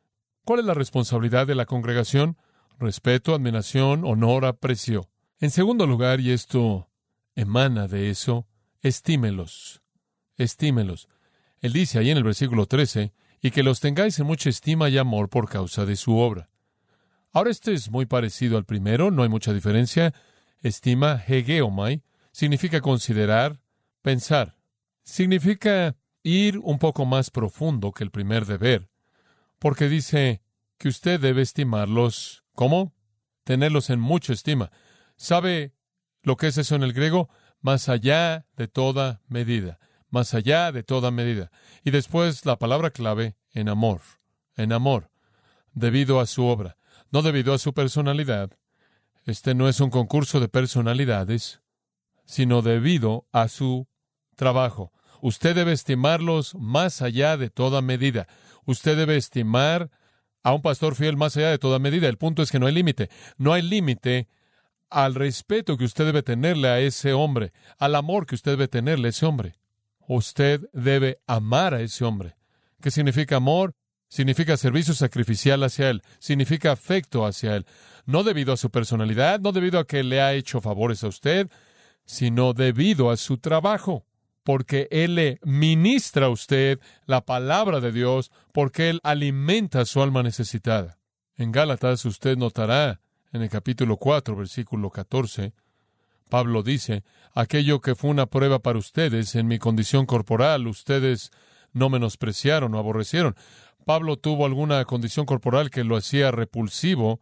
¿Cuál 0.44 0.60
es 0.60 0.66
la 0.66 0.74
responsabilidad 0.74 1.48
de 1.48 1.56
la 1.56 1.66
congregación? 1.66 2.38
Respeto, 2.80 3.36
admiración, 3.36 4.04
honor, 4.04 4.46
aprecio. 4.46 5.08
En 5.40 5.52
segundo 5.52 5.86
lugar, 5.86 6.20
y 6.20 6.32
esto 6.32 6.90
emana 7.36 7.88
de 7.88 8.10
eso, 8.10 8.48
estímelos 8.82 9.84
estímelos. 10.38 11.08
Él 11.60 11.74
dice 11.74 12.00
ahí 12.00 12.12
en 12.12 12.18
el 12.18 12.24
versículo 12.24 12.66
13, 12.66 13.14
y 13.42 13.52
que 13.52 13.64
los 13.64 13.80
tengáis 13.80 14.20
en 14.20 14.28
mucha 14.28 14.50
estima 14.50 14.90
y 14.90 14.98
amor 14.98 15.30
por 15.30 15.50
causa 15.50 15.86
de 15.86 15.96
su 15.96 16.18
obra. 16.18 16.50
Ahora 17.32 17.52
este 17.52 17.74
es 17.74 17.90
muy 17.90 18.06
parecido 18.06 18.58
al 18.58 18.66
primero, 18.66 19.12
no 19.12 19.24
hay 19.24 19.30
mucha 19.30 19.54
diferencia. 19.54 20.14
Estima, 20.62 21.22
hegeomai, 21.28 22.04
significa 22.32 22.80
considerar, 22.80 23.60
pensar. 24.02 24.56
Significa 25.04 25.96
ir 26.22 26.60
un 26.60 26.80
poco 26.80 27.06
más 27.06 27.32
profundo 27.32 27.92
que 27.92 28.04
el 28.04 28.12
primer 28.12 28.46
deber, 28.46 28.90
porque 29.60 29.90
dice 29.90 30.42
que 30.78 30.88
usted 30.88 31.20
debe 31.20 31.42
estimarlos. 31.42 32.46
¿Cómo? 32.54 32.94
Tenerlos 33.44 33.90
en 33.90 34.00
mucha 34.00 34.32
estima. 34.32 34.72
¿Sabe 35.18 35.74
lo 36.24 36.36
que 36.36 36.48
es 36.48 36.58
eso 36.58 36.76
en 36.76 36.84
el 36.84 36.94
griego? 36.94 37.30
Más 37.62 37.88
allá 37.88 38.46
de 38.58 38.68
toda 38.68 39.22
medida 39.28 39.80
más 40.14 40.36
allá 40.36 40.72
de 40.72 40.84
toda 40.84 41.10
medida. 41.10 41.50
Y 41.84 41.90
después 41.90 42.46
la 42.46 42.60
palabra 42.60 42.92
clave, 42.92 43.36
en 43.52 43.68
amor, 43.68 44.02
en 44.56 44.72
amor, 44.72 45.10
debido 45.74 46.20
a 46.20 46.28
su 46.28 46.46
obra, 46.46 46.78
no 47.10 47.24
debido 47.24 47.52
a 47.52 47.58
su 47.58 47.74
personalidad. 47.74 48.52
Este 49.26 49.56
no 49.56 49.68
es 49.68 49.80
un 49.80 49.90
concurso 49.90 50.40
de 50.40 50.50
personalidades, 50.50 51.62
sino 52.26 52.62
debido 52.62 53.26
a 53.32 53.48
su 53.48 53.88
trabajo. 54.36 54.92
Usted 55.20 55.56
debe 55.56 55.72
estimarlos 55.72 56.54
más 56.54 57.02
allá 57.02 57.36
de 57.36 57.50
toda 57.50 57.82
medida. 57.82 58.28
Usted 58.66 58.96
debe 58.96 59.18
estimar 59.18 59.90
a 60.44 60.54
un 60.54 60.62
pastor 60.62 60.94
fiel 60.94 61.18
más 61.18 61.36
allá 61.38 61.50
de 61.50 61.58
toda 61.58 61.80
medida. 61.80 62.08
El 62.08 62.20
punto 62.20 62.44
es 62.44 62.52
que 62.52 62.60
no 62.60 62.68
hay 62.68 62.74
límite. 62.74 63.10
No 63.38 63.52
hay 63.52 63.64
límite 63.64 64.28
al 64.94 65.16
respeto 65.16 65.76
que 65.76 65.86
usted 65.86 66.06
debe 66.06 66.22
tenerle 66.22 66.68
a 66.68 66.80
ese 66.80 67.14
hombre, 67.14 67.52
al 67.80 67.96
amor 67.96 68.28
que 68.28 68.36
usted 68.36 68.52
debe 68.52 68.68
tenerle 68.68 69.08
a 69.08 69.10
ese 69.10 69.26
hombre. 69.26 69.56
Usted 70.08 70.62
debe 70.72 71.20
amar 71.26 71.74
a 71.74 71.82
ese 71.82 72.06
hombre. 72.06 72.36
¿Qué 72.80 72.92
significa 72.92 73.38
amor? 73.38 73.74
Significa 74.08 74.56
servicio 74.56 74.94
sacrificial 74.94 75.64
hacia 75.64 75.90
él, 75.90 76.04
significa 76.20 76.72
afecto 76.72 77.26
hacia 77.26 77.56
él, 77.56 77.66
no 78.06 78.24
debido 78.24 78.54
a 78.54 78.58
su 78.58 78.70
personalidad, 78.70 79.40
no 79.40 79.52
debido 79.52 79.80
a 79.80 79.88
que 79.88 80.04
le 80.04 80.22
ha 80.22 80.34
hecho 80.34 80.62
favores 80.62 81.04
a 81.04 81.08
usted, 81.08 81.50
sino 82.06 82.54
debido 82.54 83.10
a 83.10 83.18
su 83.18 83.40
trabajo, 83.40 84.06
porque 84.44 84.88
él 84.92 85.16
le 85.16 85.40
ministra 85.42 86.28
a 86.28 86.30
usted 86.30 86.80
la 87.08 87.26
palabra 87.26 87.80
de 87.80 87.92
Dios, 87.92 88.32
porque 88.52 88.92
él 88.92 89.00
alimenta 89.02 89.86
su 89.86 90.04
alma 90.04 90.22
necesitada. 90.22 91.00
En 91.36 91.52
Gálatas 91.52 92.06
usted 92.06 92.38
notará 92.38 93.02
en 93.34 93.42
el 93.42 93.50
capítulo 93.50 93.98
4, 93.98 94.36
versículo 94.36 94.92
14, 94.92 95.54
Pablo 96.30 96.64
dice, 96.64 97.04
aquello 97.34 97.82
que 97.82 97.96
fue 97.96 98.12
una 98.12 98.28
prueba 98.28 98.60
para 98.60 98.80
ustedes 98.80 99.36
en 99.36 99.48
mi 99.48 99.60
condición 99.60 100.06
corporal, 100.06 100.68
ustedes 100.68 101.32
no 101.74 101.90
menospreciaron 101.90 102.74
o 102.74 102.78
aborrecieron. 102.78 103.36
Pablo 103.86 104.18
tuvo 104.18 104.46
alguna 104.46 104.86
condición 104.86 105.26
corporal 105.26 105.72
que 105.72 105.84
lo 105.84 105.98
hacía 105.98 106.32
repulsivo 106.32 107.20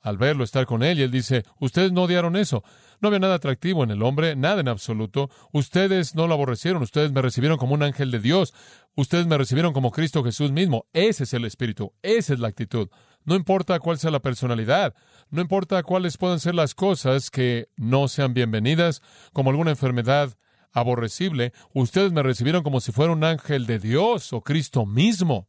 al 0.00 0.18
verlo 0.18 0.44
estar 0.44 0.66
con 0.66 0.82
él, 0.82 0.98
y 0.98 1.02
él 1.02 1.10
dice, 1.10 1.44
ustedes 1.60 1.92
no 1.92 2.02
odiaron 2.02 2.36
eso. 2.36 2.62
No 3.00 3.08
había 3.08 3.20
nada 3.20 3.34
atractivo 3.34 3.84
en 3.84 3.90
el 3.90 4.02
hombre, 4.02 4.36
nada 4.36 4.60
en 4.60 4.68
absoluto. 4.68 5.30
Ustedes 5.52 6.14
no 6.14 6.26
lo 6.26 6.34
aborrecieron, 6.34 6.82
ustedes 6.82 7.12
me 7.12 7.22
recibieron 7.22 7.58
como 7.58 7.74
un 7.74 7.82
ángel 7.82 8.10
de 8.10 8.18
Dios, 8.18 8.54
ustedes 8.94 9.26
me 9.26 9.38
recibieron 9.38 9.72
como 9.72 9.90
Cristo 9.90 10.24
Jesús 10.24 10.52
mismo. 10.52 10.86
Ese 10.92 11.24
es 11.24 11.34
el 11.34 11.44
espíritu, 11.44 11.92
esa 12.02 12.34
es 12.34 12.40
la 12.40 12.48
actitud. 12.48 12.88
No 13.24 13.34
importa 13.34 13.78
cuál 13.80 13.98
sea 13.98 14.10
la 14.10 14.20
personalidad, 14.20 14.94
no 15.30 15.40
importa 15.40 15.82
cuáles 15.82 16.18
puedan 16.18 16.40
ser 16.40 16.54
las 16.54 16.74
cosas 16.74 17.30
que 17.30 17.68
no 17.76 18.08
sean 18.08 18.34
bienvenidas, 18.34 19.02
como 19.32 19.50
alguna 19.50 19.70
enfermedad 19.70 20.36
aborrecible, 20.72 21.52
ustedes 21.72 22.12
me 22.12 22.22
recibieron 22.22 22.62
como 22.62 22.80
si 22.80 22.92
fuera 22.92 23.12
un 23.12 23.24
ángel 23.24 23.66
de 23.66 23.78
Dios 23.78 24.32
o 24.32 24.42
Cristo 24.42 24.84
mismo. 24.84 25.48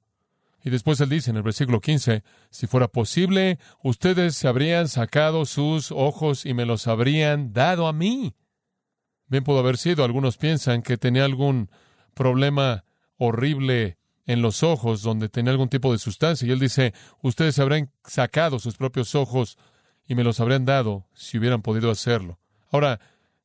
Y 0.64 0.70
después 0.70 1.00
él 1.02 1.10
dice 1.10 1.32
en 1.32 1.38
el 1.38 1.44
versículo 1.44 1.82
15, 1.82 2.24
si 2.50 2.68
fuera 2.68 2.88
posible, 2.88 3.60
ustedes 3.84 4.36
se 4.36 4.48
habrían 4.48 4.88
sacado 4.88 5.46
sus 5.46 5.92
ojos 5.92 6.46
y 6.46 6.54
me 6.54 6.66
los 6.66 6.88
habrían 6.88 7.54
dado 7.54 7.88
a 7.88 7.94
mí. 7.94 8.36
Bien 9.28 9.44
pudo 9.44 9.60
haber 9.60 9.78
sido, 9.78 10.04
algunos 10.04 10.38
piensan 10.38 10.82
que 10.82 10.98
tenía 10.98 11.26
algún 11.26 11.70
problema 12.14 12.86
horrible 13.18 13.98
en 14.26 14.42
los 14.42 14.64
ojos 14.64 15.02
donde 15.02 15.30
tenía 15.30 15.52
algún 15.52 15.70
tipo 15.70 15.92
de 15.92 16.00
sustancia. 16.00 16.48
Y 16.48 16.52
él 16.52 16.60
dice, 16.60 16.94
ustedes 17.22 17.56
se 17.56 17.62
habrían 17.62 17.92
sacado 18.04 18.60
sus 18.60 18.78
propios 18.78 19.16
ojos 19.16 19.58
y 20.08 20.16
me 20.16 20.24
los 20.24 20.40
habrían 20.40 20.66
dado 20.66 21.08
si 21.14 21.38
hubieran 21.38 21.62
podido 21.62 21.92
hacerlo. 21.92 22.40
Ahora, 22.72 23.00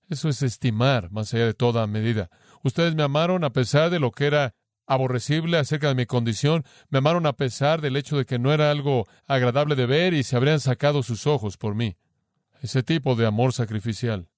eso 0.09 0.29
es 0.29 0.43
estimar 0.43 1.11
más 1.11 1.33
allá 1.33 1.47
de 1.47 1.55
toda 1.55 1.87
medida. 1.87 2.31
Ustedes 2.63 2.95
me 2.95 3.03
amaron 3.03 3.45
a 3.45 3.53
pesar 3.53 3.91
de 3.91 4.01
lo 4.01 4.11
que 4.11 4.27
era 4.27 4.55
aborrecible 4.87 5.57
acerca 5.57 5.87
de 5.87 5.95
mi 5.95 6.05
condición, 6.05 6.65
me 6.89 6.99
amaron 6.99 7.25
a 7.27 7.35
pesar 7.35 7.81
del 7.81 7.97
hecho 7.97 8.17
de 8.17 8.27
que 8.27 8.41
no 8.41 8.53
era 8.53 8.73
algo 8.73 9.07
agradable 9.29 9.77
de 9.77 9.87
ver 9.87 10.15
y 10.15 10.25
se 10.25 10.35
habrían 10.35 10.59
sacado 10.59 11.05
sus 11.05 11.29
ojos 11.29 11.57
por 11.57 11.77
mí. 11.77 11.97
Ese 12.61 12.83
tipo 12.83 13.15
de 13.15 13.25
amor 13.25 13.53
sacrificial. 13.53 14.29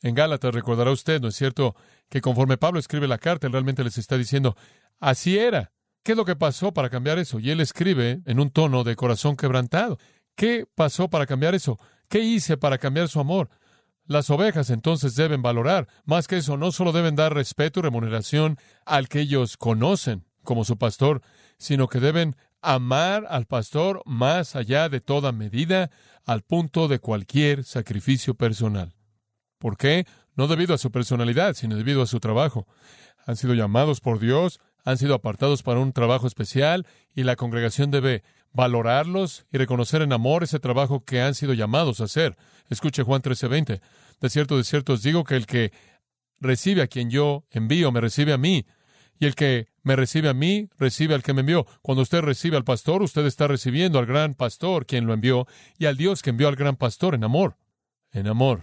En 0.00 0.14
Gálatas 0.14 0.54
recordará 0.54 0.92
usted, 0.92 1.20
¿no 1.20 1.28
es 1.28 1.36
cierto?, 1.36 1.76
que 2.08 2.22
conforme 2.22 2.56
Pablo 2.56 2.80
escribe 2.80 3.06
la 3.06 3.18
carta, 3.18 3.46
él 3.46 3.52
realmente 3.52 3.84
les 3.84 3.98
está 3.98 4.16
diciendo, 4.16 4.56
así 4.98 5.38
era. 5.38 5.72
¿Qué 6.08 6.12
es 6.12 6.16
lo 6.16 6.24
que 6.24 6.36
pasó 6.36 6.72
para 6.72 6.88
cambiar 6.88 7.18
eso? 7.18 7.38
Y 7.38 7.50
él 7.50 7.60
escribe 7.60 8.22
en 8.24 8.40
un 8.40 8.48
tono 8.48 8.82
de 8.82 8.96
corazón 8.96 9.36
quebrantado. 9.36 9.98
¿Qué 10.36 10.64
pasó 10.74 11.10
para 11.10 11.26
cambiar 11.26 11.54
eso? 11.54 11.78
¿Qué 12.08 12.20
hice 12.20 12.56
para 12.56 12.78
cambiar 12.78 13.08
su 13.08 13.20
amor? 13.20 13.50
Las 14.06 14.30
ovejas 14.30 14.70
entonces 14.70 15.16
deben 15.16 15.42
valorar. 15.42 15.86
Más 16.06 16.26
que 16.26 16.38
eso, 16.38 16.56
no 16.56 16.72
solo 16.72 16.92
deben 16.92 17.14
dar 17.14 17.34
respeto 17.34 17.80
y 17.80 17.82
remuneración 17.82 18.56
al 18.86 19.06
que 19.10 19.20
ellos 19.20 19.58
conocen 19.58 20.24
como 20.44 20.64
su 20.64 20.78
pastor, 20.78 21.20
sino 21.58 21.88
que 21.88 22.00
deben 22.00 22.36
amar 22.62 23.26
al 23.28 23.44
pastor 23.44 24.00
más 24.06 24.56
allá 24.56 24.88
de 24.88 25.02
toda 25.02 25.32
medida, 25.32 25.90
al 26.24 26.40
punto 26.40 26.88
de 26.88 27.00
cualquier 27.00 27.64
sacrificio 27.64 28.32
personal. 28.32 28.94
¿Por 29.58 29.76
qué? 29.76 30.06
No 30.36 30.46
debido 30.46 30.72
a 30.72 30.78
su 30.78 30.90
personalidad, 30.90 31.52
sino 31.52 31.76
debido 31.76 32.00
a 32.00 32.06
su 32.06 32.18
trabajo. 32.18 32.66
Han 33.26 33.36
sido 33.36 33.52
llamados 33.52 34.00
por 34.00 34.20
Dios 34.20 34.58
han 34.88 34.96
sido 34.96 35.14
apartados 35.14 35.62
para 35.62 35.80
un 35.80 35.92
trabajo 35.92 36.26
especial 36.26 36.86
y 37.14 37.24
la 37.24 37.36
congregación 37.36 37.90
debe 37.90 38.22
valorarlos 38.54 39.44
y 39.52 39.58
reconocer 39.58 40.00
en 40.00 40.14
amor 40.14 40.44
ese 40.44 40.60
trabajo 40.60 41.04
que 41.04 41.20
han 41.20 41.34
sido 41.34 41.52
llamados 41.52 42.00
a 42.00 42.04
hacer. 42.04 42.38
Escuche 42.70 43.02
Juan 43.02 43.20
13:20. 43.20 43.82
De 44.18 44.30
cierto, 44.30 44.56
de 44.56 44.64
cierto 44.64 44.94
os 44.94 45.02
digo 45.02 45.24
que 45.24 45.36
el 45.36 45.44
que 45.44 45.72
recibe 46.40 46.80
a 46.80 46.86
quien 46.86 47.10
yo 47.10 47.44
envío, 47.50 47.92
me 47.92 48.00
recibe 48.00 48.32
a 48.32 48.38
mí. 48.38 48.64
Y 49.20 49.26
el 49.26 49.34
que 49.34 49.68
me 49.82 49.94
recibe 49.94 50.30
a 50.30 50.34
mí, 50.34 50.70
recibe 50.78 51.14
al 51.14 51.22
que 51.22 51.34
me 51.34 51.40
envió. 51.40 51.66
Cuando 51.82 52.00
usted 52.00 52.22
recibe 52.22 52.56
al 52.56 52.64
pastor, 52.64 53.02
usted 53.02 53.26
está 53.26 53.46
recibiendo 53.46 53.98
al 53.98 54.06
gran 54.06 54.34
pastor, 54.34 54.86
quien 54.86 55.04
lo 55.04 55.12
envió, 55.12 55.46
y 55.76 55.84
al 55.84 55.98
Dios 55.98 56.22
que 56.22 56.30
envió 56.30 56.48
al 56.48 56.56
gran 56.56 56.76
pastor 56.76 57.14
en 57.14 57.24
amor. 57.24 57.58
En 58.10 58.26
amor. 58.26 58.62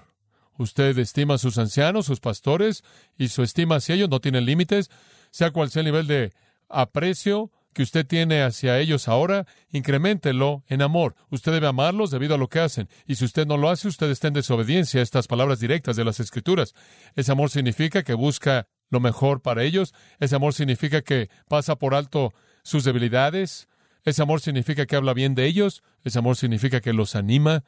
Usted 0.57 0.97
estima 0.97 1.35
a 1.35 1.37
sus 1.37 1.59
ancianos, 1.59 2.07
sus 2.07 2.19
pastores, 2.19 2.83
y 3.15 3.27
su 3.27 3.43
estima 3.43 3.75
hacia 3.75 3.93
ellos 3.93 4.09
no 4.09 4.21
tiene 4.21 4.41
límites 4.41 4.89
sea 5.35 5.51
cual 5.51 5.69
sea 5.69 5.81
el 5.81 5.87
nivel 5.87 6.07
de 6.07 6.31
aprecio 6.69 7.51
que 7.73 7.83
usted 7.83 8.07
tiene 8.07 8.41
hacia 8.41 8.79
ellos 8.79 9.09
ahora, 9.09 9.45
incrementelo 9.69 10.63
en 10.69 10.81
amor. 10.81 11.15
Usted 11.29 11.51
debe 11.51 11.67
amarlos 11.67 12.09
debido 12.09 12.35
a 12.35 12.37
lo 12.37 12.47
que 12.47 12.61
hacen. 12.61 12.87
Y 13.05 13.15
si 13.15 13.25
usted 13.25 13.45
no 13.45 13.57
lo 13.57 13.69
hace, 13.69 13.89
usted 13.89 14.09
está 14.09 14.29
en 14.29 14.33
desobediencia 14.35 15.01
a 15.01 15.03
estas 15.03 15.27
palabras 15.27 15.59
directas 15.59 15.97
de 15.97 16.05
las 16.05 16.21
Escrituras. 16.21 16.73
Ese 17.15 17.33
amor 17.33 17.49
significa 17.49 18.03
que 18.03 18.13
busca 18.13 18.69
lo 18.89 19.01
mejor 19.01 19.41
para 19.41 19.63
ellos. 19.63 19.93
Ese 20.21 20.37
amor 20.37 20.53
significa 20.53 21.01
que 21.01 21.29
pasa 21.49 21.75
por 21.75 21.95
alto 21.95 22.33
sus 22.63 22.85
debilidades. 22.85 23.67
Ese 24.05 24.21
amor 24.21 24.39
significa 24.39 24.85
que 24.85 24.95
habla 24.95 25.13
bien 25.13 25.35
de 25.35 25.47
ellos. 25.47 25.83
Ese 26.05 26.17
amor 26.17 26.37
significa 26.37 26.79
que 26.79 26.93
los 26.93 27.13
anima. 27.13 27.65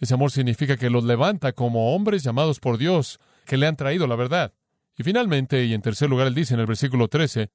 Ese 0.00 0.14
amor 0.14 0.30
significa 0.30 0.78
que 0.78 0.88
los 0.88 1.04
levanta 1.04 1.52
como 1.52 1.94
hombres 1.94 2.22
llamados 2.22 2.58
por 2.58 2.78
Dios, 2.78 3.20
que 3.44 3.58
le 3.58 3.66
han 3.66 3.76
traído 3.76 4.06
la 4.06 4.16
verdad. 4.16 4.54
Y 4.96 5.02
finalmente, 5.02 5.64
y 5.64 5.74
en 5.74 5.82
tercer 5.82 6.10
lugar, 6.10 6.26
él 6.26 6.34
dice 6.34 6.54
en 6.54 6.60
el 6.60 6.66
versículo 6.66 7.08
13, 7.08 7.50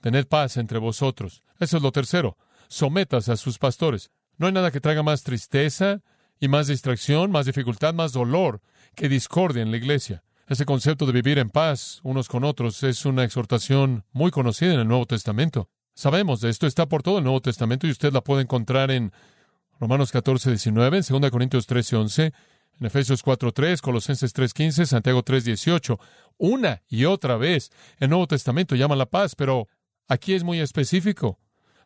tened 0.00 0.26
paz 0.26 0.56
entre 0.56 0.78
vosotros. 0.78 1.42
Eso 1.58 1.76
es 1.76 1.82
lo 1.82 1.92
tercero. 1.92 2.36
Sometas 2.68 3.28
a 3.28 3.36
sus 3.36 3.58
pastores. 3.58 4.10
No 4.36 4.46
hay 4.46 4.52
nada 4.52 4.70
que 4.70 4.80
traiga 4.80 5.02
más 5.02 5.22
tristeza 5.22 6.00
y 6.40 6.48
más 6.48 6.66
distracción, 6.66 7.30
más 7.30 7.46
dificultad, 7.46 7.94
más 7.94 8.12
dolor 8.12 8.60
que 8.94 9.08
discordia 9.08 9.62
en 9.62 9.70
la 9.70 9.76
iglesia. 9.76 10.24
Ese 10.48 10.64
concepto 10.64 11.06
de 11.06 11.12
vivir 11.12 11.38
en 11.38 11.50
paz 11.50 12.00
unos 12.02 12.28
con 12.28 12.44
otros 12.44 12.82
es 12.82 13.06
una 13.06 13.24
exhortación 13.24 14.04
muy 14.12 14.30
conocida 14.30 14.74
en 14.74 14.80
el 14.80 14.88
Nuevo 14.88 15.06
Testamento. 15.06 15.68
Sabemos 15.94 16.40
de 16.40 16.50
esto, 16.50 16.66
está 16.66 16.86
por 16.86 17.02
todo 17.02 17.18
el 17.18 17.24
Nuevo 17.24 17.40
Testamento 17.40 17.86
y 17.86 17.90
usted 17.90 18.12
la 18.12 18.22
puede 18.22 18.42
encontrar 18.42 18.90
en 18.90 19.12
Romanos 19.78 20.10
14, 20.10 20.50
19, 20.50 20.98
en 20.98 21.20
2 21.20 21.30
Corintios 21.30 21.66
13, 21.66 21.96
11, 21.96 22.32
en 22.80 22.86
Efesios 22.86 23.24
4.3, 23.24 23.80
Colosenses 23.80 24.34
3.15, 24.34 24.86
Santiago 24.86 25.24
3.18, 25.24 25.98
una 26.38 26.82
y 26.88 27.04
otra 27.04 27.36
vez. 27.36 27.70
El 27.98 28.10
Nuevo 28.10 28.26
Testamento 28.26 28.74
llama 28.74 28.96
la 28.96 29.06
paz, 29.06 29.34
pero 29.34 29.68
aquí 30.08 30.34
es 30.34 30.44
muy 30.44 30.60
específico. 30.60 31.38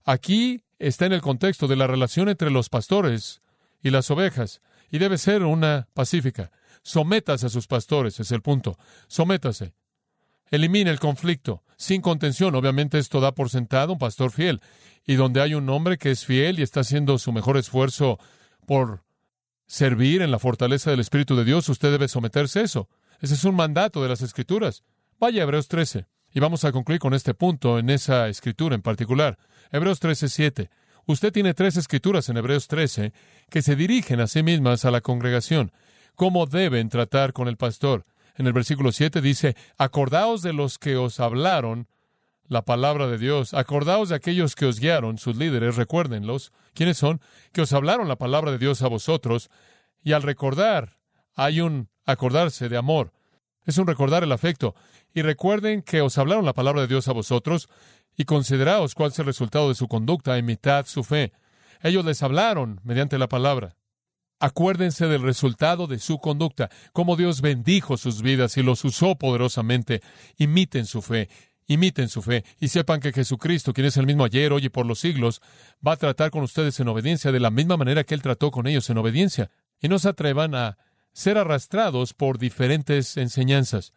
Aquí 0.04 0.64
está 0.78 1.06
en 1.06 1.12
el 1.12 1.20
contexto 1.20 1.68
de 1.68 1.76
la 1.76 1.86
relación 1.86 2.28
entre 2.28 2.50
los 2.50 2.68
pastores 2.68 3.42
y 3.82 3.90
las 3.90 4.10
ovejas, 4.10 4.62
y 4.90 4.98
debe 4.98 5.18
ser 5.18 5.42
una 5.42 5.88
pacífica. 5.94 6.50
Sométase 6.82 7.46
a 7.46 7.50
sus 7.50 7.66
pastores, 7.66 8.20
es 8.20 8.30
el 8.30 8.42
punto. 8.42 8.78
Sométase. 9.08 9.74
Elimine 10.50 10.90
el 10.90 11.00
conflicto, 11.00 11.64
sin 11.76 12.00
contención. 12.00 12.54
Obviamente 12.54 12.98
esto 12.98 13.20
da 13.20 13.32
por 13.32 13.50
sentado 13.50 13.92
un 13.92 13.98
pastor 13.98 14.30
fiel. 14.30 14.60
Y 15.04 15.16
donde 15.16 15.40
hay 15.40 15.54
un 15.54 15.68
hombre 15.68 15.98
que 15.98 16.12
es 16.12 16.24
fiel 16.24 16.60
y 16.60 16.62
está 16.62 16.80
haciendo 16.80 17.18
su 17.18 17.32
mejor 17.32 17.56
esfuerzo 17.56 18.18
por 18.66 19.02
servir 19.66 20.22
en 20.22 20.30
la 20.30 20.38
fortaleza 20.38 20.90
del 20.90 21.00
Espíritu 21.00 21.36
de 21.36 21.44
Dios, 21.44 21.68
usted 21.68 21.90
debe 21.90 22.08
someterse 22.08 22.60
a 22.60 22.62
eso. 22.62 22.88
Ese 23.20 23.34
es 23.34 23.44
un 23.44 23.54
mandato 23.54 24.02
de 24.02 24.08
las 24.08 24.22
Escrituras. 24.22 24.82
Vaya 25.18 25.42
a 25.42 25.44
Hebreos 25.44 25.68
13. 25.68 26.06
Y 26.32 26.40
vamos 26.40 26.64
a 26.64 26.72
concluir 26.72 27.00
con 27.00 27.14
este 27.14 27.32
punto 27.32 27.78
en 27.78 27.88
esa 27.88 28.28
escritura 28.28 28.74
en 28.74 28.82
particular. 28.82 29.38
Hebreos 29.72 30.00
13, 30.00 30.28
7. 30.28 30.70
Usted 31.06 31.32
tiene 31.32 31.54
tres 31.54 31.76
escrituras 31.76 32.28
en 32.28 32.36
Hebreos 32.36 32.66
13 32.68 33.12
que 33.48 33.62
se 33.62 33.76
dirigen 33.76 34.20
a 34.20 34.26
sí 34.26 34.42
mismas 34.42 34.84
a 34.84 34.90
la 34.90 35.00
congregación. 35.00 35.72
¿Cómo 36.14 36.46
deben 36.46 36.88
tratar 36.88 37.32
con 37.32 37.48
el 37.48 37.56
pastor? 37.56 38.04
En 38.34 38.46
el 38.46 38.52
versículo 38.52 38.92
7 38.92 39.20
dice, 39.20 39.56
acordaos 39.78 40.42
de 40.42 40.52
los 40.52 40.78
que 40.78 40.96
os 40.96 41.20
hablaron 41.20 41.88
la 42.48 42.62
palabra 42.62 43.06
de 43.06 43.18
Dios. 43.18 43.54
Acordaos 43.54 44.08
de 44.08 44.14
aquellos 44.14 44.54
que 44.54 44.66
os 44.66 44.80
guiaron, 44.80 45.18
sus 45.18 45.36
líderes, 45.36 45.76
recuérdenlos. 45.76 46.52
¿Quiénes 46.74 46.98
son? 46.98 47.20
Que 47.52 47.62
os 47.62 47.72
hablaron 47.72 48.08
la 48.08 48.16
palabra 48.16 48.50
de 48.52 48.58
Dios 48.58 48.82
a 48.82 48.88
vosotros. 48.88 49.50
Y 50.02 50.12
al 50.12 50.22
recordar, 50.22 50.98
hay 51.34 51.60
un 51.60 51.88
acordarse 52.04 52.68
de 52.68 52.76
amor. 52.76 53.12
Es 53.64 53.78
un 53.78 53.86
recordar 53.86 54.22
el 54.22 54.32
afecto. 54.32 54.74
Y 55.12 55.22
recuerden 55.22 55.82
que 55.82 56.00
os 56.00 56.18
hablaron 56.18 56.44
la 56.44 56.54
palabra 56.54 56.82
de 56.82 56.88
Dios 56.88 57.08
a 57.08 57.12
vosotros 57.12 57.68
y 58.16 58.24
consideraos 58.24 58.94
cuál 58.94 59.10
es 59.10 59.18
el 59.18 59.26
resultado 59.26 59.68
de 59.68 59.74
su 59.74 59.88
conducta, 59.88 60.38
imitad 60.38 60.86
su 60.86 61.04
fe. 61.04 61.32
Ellos 61.82 62.04
les 62.04 62.22
hablaron 62.22 62.80
mediante 62.84 63.18
la 63.18 63.28
palabra. 63.28 63.76
Acuérdense 64.38 65.06
del 65.06 65.22
resultado 65.22 65.86
de 65.86 65.98
su 65.98 66.18
conducta, 66.18 66.68
cómo 66.92 67.16
Dios 67.16 67.40
bendijo 67.40 67.96
sus 67.96 68.20
vidas 68.20 68.56
y 68.58 68.62
los 68.62 68.84
usó 68.84 69.16
poderosamente. 69.16 70.02
Imiten 70.36 70.84
su 70.84 71.00
fe, 71.00 71.30
imiten 71.66 72.08
su 72.08 72.22
fe 72.22 72.44
y 72.60 72.68
sepan 72.68 73.00
que 73.00 73.12
Jesucristo, 73.12 73.72
quien 73.72 73.86
es 73.86 73.96
el 73.96 74.06
mismo 74.06 74.24
ayer, 74.24 74.52
hoy 74.52 74.66
y 74.66 74.68
por 74.68 74.86
los 74.86 75.00
siglos, 75.00 75.40
va 75.86 75.92
a 75.92 75.96
tratar 75.96 76.30
con 76.30 76.42
ustedes 76.42 76.78
en 76.80 76.88
obediencia 76.88 77.32
de 77.32 77.40
la 77.40 77.50
misma 77.50 77.76
manera 77.76 78.04
que 78.04 78.14
Él 78.14 78.22
trató 78.22 78.50
con 78.50 78.66
ellos 78.66 78.88
en 78.90 78.98
obediencia. 78.98 79.50
Y 79.80 79.88
no 79.88 79.98
se 79.98 80.08
atrevan 80.08 80.54
a 80.54 80.78
ser 81.12 81.38
arrastrados 81.38 82.14
por 82.14 82.38
diferentes 82.38 83.16
enseñanzas. 83.16 83.92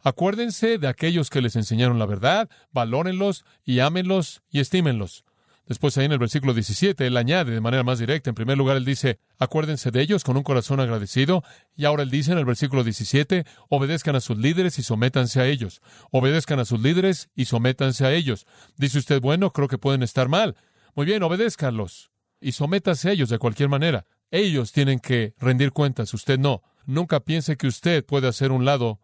Acuérdense 0.00 0.78
de 0.78 0.88
aquellos 0.88 1.30
que 1.30 1.42
les 1.42 1.56
enseñaron 1.56 1.98
la 1.98 2.06
verdad, 2.06 2.48
valórenlos 2.70 3.44
y 3.64 3.80
ámenlos 3.80 4.42
y 4.50 4.60
estímenlos. 4.60 5.25
Después 5.66 5.98
ahí 5.98 6.04
en 6.04 6.12
el 6.12 6.18
versículo 6.18 6.54
17, 6.54 7.06
él 7.06 7.16
añade 7.16 7.52
de 7.52 7.60
manera 7.60 7.82
más 7.82 7.98
directa, 7.98 8.30
en 8.30 8.36
primer 8.36 8.56
lugar, 8.56 8.76
él 8.76 8.84
dice, 8.84 9.18
acuérdense 9.36 9.90
de 9.90 10.00
ellos 10.00 10.22
con 10.22 10.36
un 10.36 10.44
corazón 10.44 10.78
agradecido, 10.78 11.42
y 11.76 11.86
ahora 11.86 12.04
él 12.04 12.10
dice 12.10 12.30
en 12.30 12.38
el 12.38 12.44
versículo 12.44 12.84
17, 12.84 13.44
obedezcan 13.68 14.14
a 14.14 14.20
sus 14.20 14.38
líderes 14.38 14.78
y 14.78 14.84
sométanse 14.84 15.40
a 15.40 15.46
ellos, 15.46 15.82
obedezcan 16.12 16.60
a 16.60 16.64
sus 16.64 16.80
líderes 16.80 17.30
y 17.34 17.46
sométanse 17.46 18.06
a 18.06 18.12
ellos. 18.12 18.46
Dice 18.76 18.98
usted, 18.98 19.20
bueno, 19.20 19.52
creo 19.52 19.66
que 19.66 19.78
pueden 19.78 20.04
estar 20.04 20.28
mal. 20.28 20.56
Muy 20.94 21.04
bien, 21.04 21.22
obedézcanlos 21.24 22.12
y 22.40 22.52
sométase 22.52 23.08
a 23.08 23.12
ellos 23.12 23.28
de 23.28 23.38
cualquier 23.38 23.68
manera. 23.68 24.06
Ellos 24.30 24.72
tienen 24.72 25.00
que 25.00 25.34
rendir 25.38 25.72
cuentas, 25.72 26.14
usted 26.14 26.38
no. 26.38 26.62
Nunca 26.84 27.20
piense 27.20 27.56
que 27.56 27.66
usted 27.66 28.04
puede 28.04 28.28
hacer 28.28 28.52
un 28.52 28.64
lado 28.64 29.00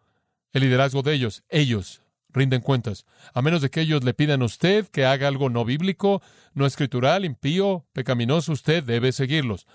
el 0.53 0.63
liderazgo 0.63 1.03
de 1.03 1.15
ellos. 1.15 1.43
Ellos 1.49 2.02
rinden 2.33 2.61
cuentas, 2.61 3.05
a 3.35 3.43
menos 3.43 3.63
de 3.63 3.71
que 3.71 3.81
ellos 3.81 4.05
le 4.05 4.15
pidan 4.15 4.43
a 4.43 4.47
usted 4.47 4.87
que 4.89 5.05
haga 5.05 5.29
algo 5.29 5.51
no 5.51 5.65
bíblico, 5.65 6.23
no 6.55 6.67
escritural, 6.67 7.25
impío, 7.25 7.85
pecaminoso, 7.93 8.53
usted 8.53 8.83
debe 8.83 9.13
seguirlos. 9.13 9.67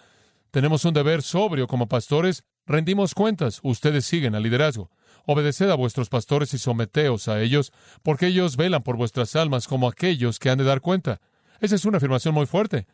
Tenemos 0.52 0.86
un 0.86 0.94
deber 0.94 1.22
sobrio 1.22 1.68
como 1.68 1.88
pastores, 1.88 2.44
rendimos 2.66 3.14
cuentas, 3.14 3.60
ustedes 3.64 4.06
siguen 4.06 4.36
al 4.36 4.44
liderazgo. 4.44 4.90
Obedeced 5.26 5.70
a 5.70 5.76
vuestros 5.76 6.10
pastores 6.10 6.54
y 6.54 6.58
someteos 6.58 7.28
a 7.28 7.42
ellos, 7.42 7.74
porque 8.02 8.28
ellos 8.28 8.56
velan 8.56 8.82
por 8.82 8.96
vuestras 8.96 9.36
almas 9.36 9.68
como 9.68 9.88
aquellos 9.88 10.40
que 10.40 10.50
han 10.50 10.58
de 10.58 10.64
dar 10.64 10.80
cuenta. 10.80 11.20
Esa 11.60 11.76
es 11.76 11.86
una 11.86 11.98
afirmación 11.98 12.34
muy 12.34 12.46
fuerte. 12.46 12.88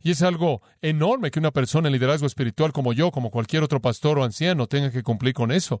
Y 0.00 0.12
es 0.12 0.22
algo 0.22 0.62
enorme 0.80 1.30
que 1.30 1.40
una 1.40 1.50
persona 1.50 1.88
en 1.88 1.92
liderazgo 1.92 2.26
espiritual 2.26 2.72
como 2.72 2.92
yo, 2.92 3.10
como 3.10 3.30
cualquier 3.30 3.62
otro 3.62 3.80
pastor 3.80 4.18
o 4.18 4.24
anciano, 4.24 4.66
tenga 4.66 4.90
que 4.90 5.02
cumplir 5.02 5.34
con 5.34 5.50
eso. 5.50 5.80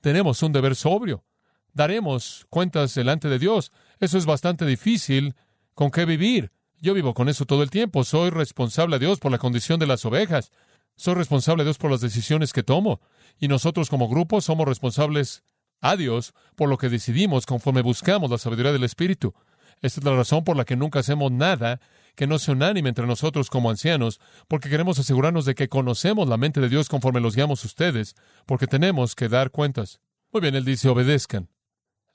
Tenemos 0.00 0.42
un 0.42 0.52
deber 0.52 0.74
sobrio 0.74 1.24
daremos 1.74 2.46
cuentas 2.48 2.94
delante 2.94 3.28
de 3.28 3.38
Dios. 3.38 3.72
Eso 4.00 4.16
es 4.16 4.26
bastante 4.26 4.64
difícil 4.64 5.34
con 5.74 5.90
qué 5.90 6.04
vivir. 6.04 6.52
Yo 6.80 6.94
vivo 6.94 7.14
con 7.14 7.28
eso 7.28 7.44
todo 7.44 7.62
el 7.62 7.70
tiempo. 7.70 8.04
Soy 8.04 8.30
responsable 8.30 8.96
a 8.96 8.98
Dios 8.98 9.18
por 9.18 9.32
la 9.32 9.38
condición 9.38 9.78
de 9.80 9.86
las 9.86 10.04
ovejas. 10.04 10.50
Soy 10.96 11.14
responsable 11.14 11.62
a 11.62 11.64
Dios 11.64 11.78
por 11.78 11.90
las 11.90 12.00
decisiones 12.00 12.52
que 12.52 12.62
tomo. 12.62 13.00
Y 13.38 13.48
nosotros 13.48 13.90
como 13.90 14.08
grupo 14.08 14.40
somos 14.40 14.66
responsables 14.66 15.42
a 15.80 15.96
Dios 15.96 16.32
por 16.56 16.68
lo 16.68 16.78
que 16.78 16.88
decidimos 16.88 17.46
conforme 17.46 17.82
buscamos 17.82 18.30
la 18.30 18.38
sabiduría 18.38 18.72
del 18.72 18.84
Espíritu. 18.84 19.34
Esta 19.82 20.00
es 20.00 20.04
la 20.04 20.16
razón 20.16 20.44
por 20.44 20.56
la 20.56 20.64
que 20.64 20.76
nunca 20.76 21.00
hacemos 21.00 21.30
nada 21.30 21.80
que 22.14 22.26
no 22.26 22.38
sea 22.38 22.54
unánime 22.54 22.88
entre 22.88 23.06
nosotros 23.06 23.50
como 23.50 23.70
ancianos, 23.70 24.20
porque 24.46 24.70
queremos 24.70 24.98
asegurarnos 24.98 25.44
de 25.44 25.54
que 25.54 25.68
conocemos 25.68 26.28
la 26.28 26.36
mente 26.36 26.60
de 26.60 26.68
Dios 26.68 26.88
conforme 26.88 27.20
los 27.20 27.34
guiamos 27.34 27.64
ustedes, 27.64 28.14
porque 28.46 28.66
tenemos 28.66 29.14
que 29.16 29.28
dar 29.28 29.50
cuentas. 29.50 30.00
Muy 30.32 30.40
bien, 30.40 30.54
él 30.54 30.64
dice, 30.64 30.88
obedezcan. 30.88 31.48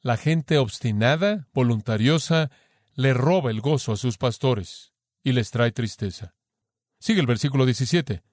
La 0.01 0.15
gente 0.15 0.57
obstinada, 0.57 1.49
voluntariosa, 1.53 2.51
le 2.95 3.13
roba 3.13 3.51
el 3.51 3.59
gozo 3.59 3.91
a 3.91 3.97
sus 3.97 4.17
pastores 4.17 4.93
y 5.23 5.33
les 5.33 5.51
trae 5.51 5.73
tristeza. 5.73 6.35
Sigue 6.99 7.19
el 7.19 7.27
versículo 7.27 7.65
17. 7.65 8.23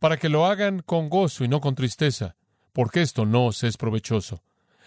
Para 0.00 0.16
que 0.16 0.28
lo 0.28 0.46
hagan 0.46 0.80
con 0.80 1.08
gozo 1.08 1.44
y 1.44 1.48
no 1.48 1.60
con 1.60 1.76
tristeza, 1.76 2.34
porque 2.72 3.00
esto 3.00 3.26
no 3.26 3.46
os 3.46 3.62
es 3.62 3.76
provechoso. 3.76 4.42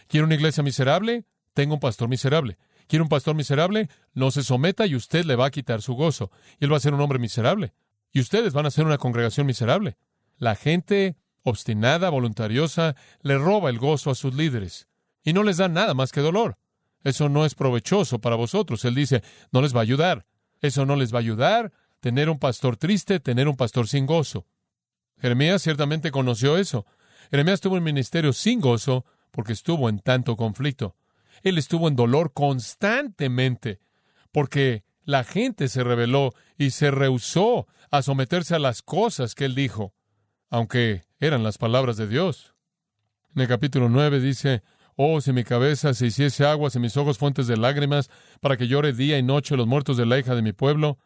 ¿Quiere 0.08 0.26
una 0.26 0.36
iglesia 0.36 0.64
miserable? 0.64 1.24
Tenga 1.54 1.76
un 1.76 1.80
pastor 1.80 2.10
miserable. 2.10 2.58
¿Quiere 2.88 3.04
un 3.04 3.10
pastor 3.10 3.34
miserable? 3.34 3.88
No 4.14 4.32
se 4.32 4.44
someta 4.44 4.86
y 4.86 4.96
usted 4.96 5.24
le 5.24 5.38
va 5.38 5.46
a 5.46 5.52
quitar 5.52 5.82
su 5.82 5.94
gozo. 5.94 6.30
Y 6.60 6.66
él 6.66 6.74
va 6.74 6.78
a 6.78 6.82
ser 6.82 6.94
un 6.94 7.00
hombre 7.00 7.20
miserable. 7.20 7.74
Y 8.12 8.20
ustedes 8.20 8.52
van 8.52 8.66
a 8.66 8.72
ser 8.72 8.86
una 8.86 8.98
congregación 8.98 9.48
miserable. 9.48 9.96
La 10.38 10.56
gente 10.56 11.16
obstinada, 11.44 12.10
voluntariosa, 12.10 12.98
le 13.22 13.38
roba 13.38 13.70
el 13.70 13.80
gozo 13.80 14.12
a 14.12 14.16
sus 14.16 14.34
líderes 14.34 14.91
y 15.24 15.34
no 15.34 15.44
les 15.44 15.58
da 15.58 15.68
nada 15.68 15.94
más 15.94 16.12
que 16.12 16.22
dolor. 16.22 16.58
Eso 17.04 17.30
no 17.30 17.46
es 17.46 17.56
provechoso 17.56 18.20
para 18.20 18.36
vosotros. 18.36 18.86
Él 18.86 18.96
dice, 18.96 19.24
no 19.52 19.62
les 19.62 19.76
va 19.76 19.80
a 19.80 19.84
ayudar. 19.84 20.26
Eso 20.62 20.86
no 20.86 20.96
les 20.96 21.14
va 21.14 21.18
a 21.18 21.22
ayudar. 21.22 21.72
Tener 22.00 22.30
un 22.30 22.40
pastor 22.40 22.78
triste, 22.78 23.20
tener 23.20 23.48
un 23.48 23.56
pastor 23.56 23.88
sin 23.88 24.06
gozo. 24.06 24.46
Jeremías 25.20 25.62
ciertamente 25.62 26.12
conoció 26.12 26.58
eso. 26.58 26.86
Jeremías 27.30 27.62
tuvo 27.62 27.76
un 27.76 27.84
ministerio 27.84 28.34
sin 28.34 28.60
gozo 28.60 29.06
porque 29.32 29.54
estuvo 29.54 29.90
en 29.90 30.00
tanto 30.00 30.36
conflicto. 30.36 30.96
Él 31.44 31.58
estuvo 31.58 31.88
en 31.88 31.96
dolor 31.96 32.34
constantemente 32.34 33.80
porque 34.32 34.84
la 35.04 35.24
gente 35.24 35.68
se 35.68 35.84
rebeló 35.84 36.32
y 36.58 36.72
se 36.72 36.92
rehusó 36.92 37.68
a 37.90 38.02
someterse 38.02 38.56
a 38.56 38.60
las 38.60 38.82
cosas 38.82 39.36
que 39.36 39.46
él 39.46 39.56
dijo, 39.56 39.94
aunque 40.50 41.04
eran 41.20 41.44
las 41.44 41.58
palabras 41.58 41.98
de 41.98 42.08
Dios. 42.08 42.56
En 43.36 43.42
el 43.42 43.48
capítulo 43.48 43.90
9 43.90 44.20
dice, 44.20 44.64
Oh, 44.96 45.22
si 45.22 45.34
mi 45.34 45.44
cabeza 45.44 45.94
se 45.94 46.08
hiciese 46.08 46.46
aguas 46.46 46.76
y 46.76 46.80
mis 46.80 46.98
ojos 46.98 47.18
fuentes 47.18 47.48
de 47.48 47.58
lágrimas, 47.58 48.10
para 48.40 48.58
que 48.58 48.68
llore 48.68 48.94
día 48.94 49.18
y 49.18 49.24
noche 49.24 49.58
los 49.58 49.68
muertos 49.68 49.98
de 49.98 50.06
la 50.06 50.20
hija 50.20 50.36
de 50.36 50.42
mi 50.42 50.54
pueblo. 50.54 50.98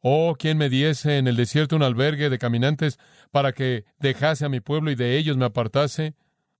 Oh, 0.00 0.34
quien 0.38 0.58
me 0.58 0.68
diese 0.68 1.18
en 1.18 1.28
el 1.28 1.36
desierto 1.36 1.76
un 1.76 1.82
albergue 1.82 2.30
de 2.30 2.38
caminantes, 2.38 2.98
para 3.30 3.52
que 3.52 3.84
dejase 3.98 4.44
a 4.44 4.48
mi 4.48 4.60
pueblo 4.60 4.90
y 4.90 4.94
de 4.94 5.16
ellos 5.16 5.36
me 5.36 5.44
apartase. 5.44 6.14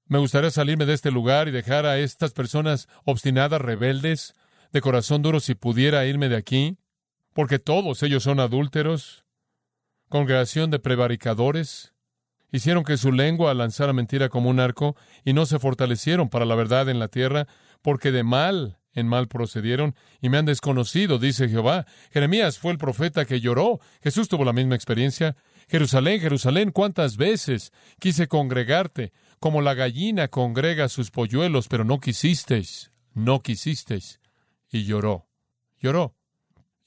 Me 0.07 0.19
gustaría 0.19 0.51
salirme 0.51 0.87
de 0.87 0.95
este 0.95 1.11
lugar 1.11 1.49
y 1.49 1.53
dejar 1.53 1.87
a 1.87 1.99
estas 1.99 2.33
personas 2.33 2.89
obstinadas, 3.05 3.61
rebeldes, 3.61 4.35
de 4.73 4.81
corazón 4.81 5.23
duro, 5.23 5.41
si 5.41 5.55
pudiera 5.55 6.05
irme 6.07 6.29
de 6.29 6.37
aquí, 6.37 6.79
porque 7.33 7.59
todos 7.59 8.03
ellos 8.03 8.23
son 8.23 8.41
adúlteros, 8.41 9.25
congregación 10.09 10.71
de 10.71 10.79
prevaricadores, 10.79 11.92
Hicieron 12.53 12.85
que 12.85 12.99
su 12.99 13.11
lengua 13.11 13.55
lanzara 13.55 13.93
mentira 13.93 14.29
como 14.29 14.51
un 14.51 14.61
arco, 14.61 14.95
y 15.25 15.33
no 15.33 15.47
se 15.47 15.59
fortalecieron 15.59 16.29
para 16.29 16.45
la 16.45 16.55
verdad 16.55 16.89
en 16.89 16.99
la 16.99 17.09
tierra, 17.09 17.49
porque 17.81 18.13
de 18.13 18.23
mal 18.23 18.79
en 18.95 19.09
mal 19.09 19.27
procedieron, 19.27 19.95
y 20.21 20.29
me 20.29 20.39
han 20.39 20.45
desconocido, 20.45 21.19
dice 21.19 21.49
Jehová. 21.49 21.87
Jeremías 22.11 22.59
fue 22.59 22.73
el 22.73 22.79
profeta 22.79 23.25
que 23.25 23.41
lloró. 23.41 23.81
Jesús 24.03 24.29
tuvo 24.29 24.45
la 24.45 24.53
misma 24.53 24.75
experiencia. 24.75 25.35
Jerusalén, 25.69 26.21
Jerusalén, 26.21 26.71
cuántas 26.73 27.17
veces 27.17 27.73
quise 27.99 28.29
congregarte, 28.29 29.13
como 29.39 29.63
la 29.63 29.75
gallina 29.75 30.29
congrega 30.29 30.89
sus 30.89 31.11
polluelos, 31.11 31.69
pero 31.69 31.85
no 31.85 32.01
quisisteis, 32.01 32.93
no 33.15 33.41
quisisteis. 33.41 34.21
Y 34.71 34.85
lloró, 34.85 35.27
lloró. 35.79 36.15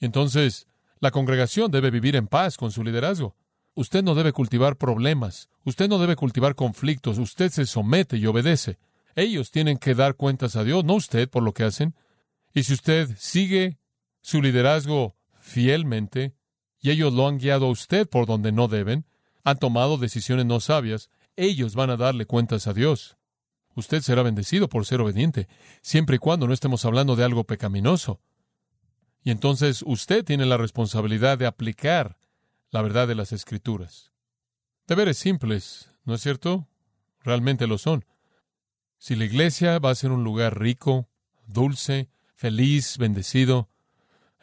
entonces, 0.00 0.68
la 0.98 1.10
congregación 1.10 1.70
debe 1.70 1.90
vivir 1.90 2.16
en 2.16 2.26
paz 2.26 2.56
con 2.56 2.70
su 2.72 2.82
liderazgo. 2.82 3.36
Usted 3.78 4.02
no 4.02 4.14
debe 4.14 4.32
cultivar 4.32 4.76
problemas, 4.76 5.50
usted 5.64 5.86
no 5.86 5.98
debe 5.98 6.16
cultivar 6.16 6.54
conflictos, 6.54 7.18
usted 7.18 7.50
se 7.50 7.66
somete 7.66 8.16
y 8.16 8.24
obedece. 8.24 8.78
Ellos 9.14 9.50
tienen 9.50 9.76
que 9.76 9.94
dar 9.94 10.14
cuentas 10.14 10.56
a 10.56 10.64
Dios, 10.64 10.82
no 10.82 10.94
usted 10.94 11.28
por 11.28 11.42
lo 11.42 11.52
que 11.52 11.64
hacen. 11.64 11.94
Y 12.54 12.62
si 12.62 12.72
usted 12.72 13.10
sigue 13.18 13.78
su 14.22 14.40
liderazgo 14.40 15.14
fielmente, 15.38 16.34
y 16.80 16.88
ellos 16.88 17.12
lo 17.12 17.28
han 17.28 17.36
guiado 17.36 17.66
a 17.66 17.70
usted 17.70 18.08
por 18.08 18.24
donde 18.24 18.50
no 18.50 18.66
deben, 18.66 19.04
han 19.44 19.58
tomado 19.58 19.98
decisiones 19.98 20.46
no 20.46 20.58
sabias, 20.60 21.10
ellos 21.36 21.74
van 21.74 21.90
a 21.90 21.98
darle 21.98 22.24
cuentas 22.24 22.66
a 22.68 22.72
Dios. 22.72 23.18
Usted 23.74 24.00
será 24.00 24.22
bendecido 24.22 24.70
por 24.70 24.86
ser 24.86 25.02
obediente, 25.02 25.48
siempre 25.82 26.16
y 26.16 26.18
cuando 26.18 26.46
no 26.46 26.54
estemos 26.54 26.86
hablando 26.86 27.14
de 27.14 27.24
algo 27.24 27.44
pecaminoso. 27.44 28.22
Y 29.22 29.32
entonces 29.32 29.84
usted 29.86 30.24
tiene 30.24 30.46
la 30.46 30.56
responsabilidad 30.56 31.36
de 31.36 31.44
aplicar 31.44 32.15
la 32.76 32.82
verdad 32.82 33.08
de 33.08 33.14
las 33.14 33.32
Escrituras. 33.32 34.12
Deberes 34.86 35.16
simples, 35.16 35.90
¿no 36.04 36.12
es 36.12 36.20
cierto? 36.20 36.68
Realmente 37.22 37.66
lo 37.66 37.78
son. 37.78 38.04
Si 38.98 39.16
la 39.16 39.24
iglesia 39.24 39.78
va 39.78 39.88
a 39.88 39.94
ser 39.94 40.10
un 40.10 40.24
lugar 40.24 40.60
rico, 40.60 41.08
dulce, 41.46 42.10
feliz, 42.34 42.98
bendecido, 42.98 43.70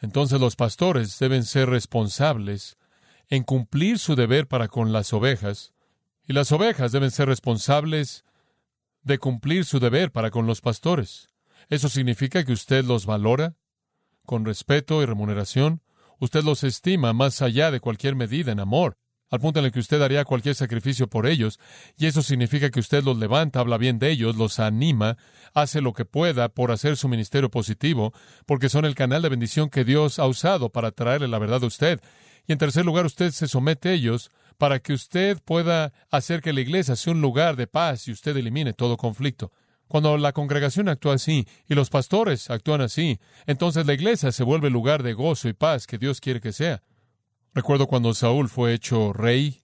entonces 0.02 0.40
los 0.40 0.56
pastores 0.56 1.20
deben 1.20 1.44
ser 1.44 1.70
responsables 1.70 2.80
en 3.30 3.44
cumplir 3.44 4.00
su 4.00 4.16
deber 4.16 4.48
para 4.48 4.68
con 4.68 4.92
las 4.92 5.14
ovejas, 5.14 5.72
y 6.28 6.34
las 6.34 6.52
ovejas 6.52 6.92
deben 6.92 7.12
ser 7.12 7.28
responsables 7.28 8.26
de 9.04 9.20
cumplir 9.20 9.64
su 9.64 9.80
deber 9.80 10.12
para 10.12 10.32
con 10.32 10.48
los 10.48 10.60
pastores. 10.60 11.30
Eso 11.70 11.88
significa 11.88 12.44
que 12.44 12.54
usted 12.54 12.84
los 12.84 13.06
valora 13.06 13.54
con 14.26 14.44
respeto 14.44 15.04
y 15.04 15.06
remuneración, 15.06 15.83
Usted 16.24 16.46
los 16.46 16.64
estima 16.64 17.12
más 17.12 17.42
allá 17.42 17.70
de 17.70 17.82
cualquier 17.82 18.16
medida 18.16 18.54
en 18.54 18.62
amor, 18.62 18.96
al 19.30 19.42
punto 19.42 19.60
en 19.60 19.66
el 19.66 19.74
que 19.74 19.82
usted 19.82 20.02
haría 20.02 20.24
cualquier 20.24 20.56
sacrificio 20.56 21.10
por 21.10 21.28
ellos, 21.28 21.60
y 21.98 22.06
eso 22.06 22.22
significa 22.22 22.70
que 22.70 22.80
usted 22.80 23.04
los 23.04 23.18
levanta, 23.18 23.60
habla 23.60 23.78
bien 23.78 24.00
de 24.00 24.10
ellos, 24.10 24.38
los 24.38 24.58
anima, 24.60 25.18
hace 25.54 25.82
lo 25.82 25.92
que 25.92 26.06
pueda 26.06 26.48
por 26.48 26.72
hacer 26.72 26.96
su 26.96 27.10
ministerio 27.10 27.52
positivo, 27.52 28.14
porque 28.46 28.70
son 28.70 28.86
el 28.86 28.96
canal 28.96 29.22
de 29.22 29.28
bendición 29.28 29.70
que 29.70 29.84
Dios 29.84 30.18
ha 30.18 30.26
usado 30.26 30.70
para 30.70 30.92
traerle 30.92 31.28
la 31.28 31.40
verdad 31.40 31.62
a 31.62 31.68
usted. 31.68 32.00
Y 32.48 32.54
en 32.54 32.58
tercer 32.58 32.86
lugar, 32.86 33.06
usted 33.06 33.32
se 33.32 33.50
somete 33.50 33.90
a 33.90 33.92
ellos 33.92 34.32
para 34.58 34.80
que 34.80 34.94
usted 34.94 35.42
pueda 35.44 35.92
hacer 36.10 36.42
que 36.42 36.54
la 36.54 36.62
iglesia 36.62 36.96
sea 36.96 37.12
un 37.12 37.20
lugar 37.20 37.58
de 37.58 37.68
paz 37.68 38.08
y 38.08 38.14
usted 38.14 38.38
elimine 38.38 38.72
todo 38.72 38.96
conflicto. 38.96 39.52
Cuando 39.88 40.18
la 40.18 40.32
congregación 40.32 40.90
actúa 40.90 41.16
así 41.16 41.48
y 41.68 41.76
los 41.76 41.90
pastores 41.90 42.50
actúan 42.50 42.82
así, 42.82 43.20
entonces 43.46 43.86
la 43.86 43.94
iglesia 43.94 44.32
se 44.32 44.44
vuelve 44.44 44.68
el 44.68 44.74
lugar 44.74 45.04
de 45.04 45.14
gozo 45.14 45.50
y 45.50 45.54
paz 45.54 45.86
que 45.86 45.98
Dios 45.98 46.20
quiere 46.20 46.42
que 46.42 46.52
sea. 46.52 46.82
Recuerdo 47.54 47.86
cuando 47.88 48.14
Saúl 48.14 48.50
fue 48.50 48.74
hecho 48.74 49.14
rey, 49.14 49.62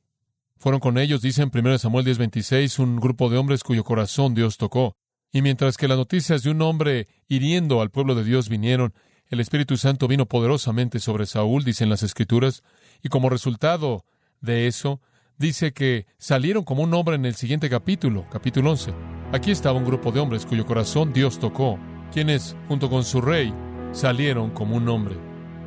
fueron 0.58 0.80
con 0.80 0.98
ellos, 0.98 1.22
dice 1.22 1.42
en 1.42 1.52
1 1.52 1.80
Samuel 1.80 2.06
10:26, 2.06 2.80
un 2.80 2.98
grupo 2.98 3.30
de 3.30 3.38
hombres 3.38 3.64
cuyo 3.64 3.84
corazón 3.84 4.36
Dios 4.36 4.58
tocó. 4.58 4.94
Y 5.32 5.42
mientras 5.42 5.78
que 5.78 5.88
las 5.88 5.98
noticias 5.98 6.44
de 6.44 6.50
un 6.50 6.62
hombre 6.62 7.08
hiriendo 7.28 7.82
al 7.82 7.92
pueblo 7.92 8.14
de 8.14 8.24
Dios 8.24 8.50
vinieron, 8.50 8.94
el 9.30 9.40
Espíritu 9.40 9.78
Santo 9.78 10.08
vino 10.08 10.26
poderosamente 10.26 11.00
sobre 11.00 11.28
Saúl, 11.28 11.64
dicen 11.64 11.90
las 11.90 12.04
Escrituras, 12.04 12.64
y 13.02 13.10
como 13.10 13.30
resultado 13.30 14.06
de 14.42 14.68
eso, 14.68 15.02
dice 15.40 15.72
que 15.72 16.06
salieron 16.18 16.64
como 16.64 16.84
un 16.84 16.94
hombre 16.94 17.16
en 17.16 17.26
el 17.26 17.34
siguiente 17.34 17.70
capítulo, 17.70 18.26
capítulo 18.30 18.72
11. 18.72 18.94
Aquí 19.32 19.52
estaba 19.52 19.78
un 19.78 19.86
grupo 19.86 20.12
de 20.12 20.20
hombres 20.20 20.46
cuyo 20.46 20.66
corazón 20.66 21.14
Dios 21.14 21.40
tocó, 21.40 21.80
quienes, 22.12 22.56
junto 22.68 22.90
con 22.90 23.06
su 23.06 23.22
rey, 23.22 23.54
salieron 23.94 24.50
como 24.52 24.76
un 24.76 24.88
hombre. 24.90 25.16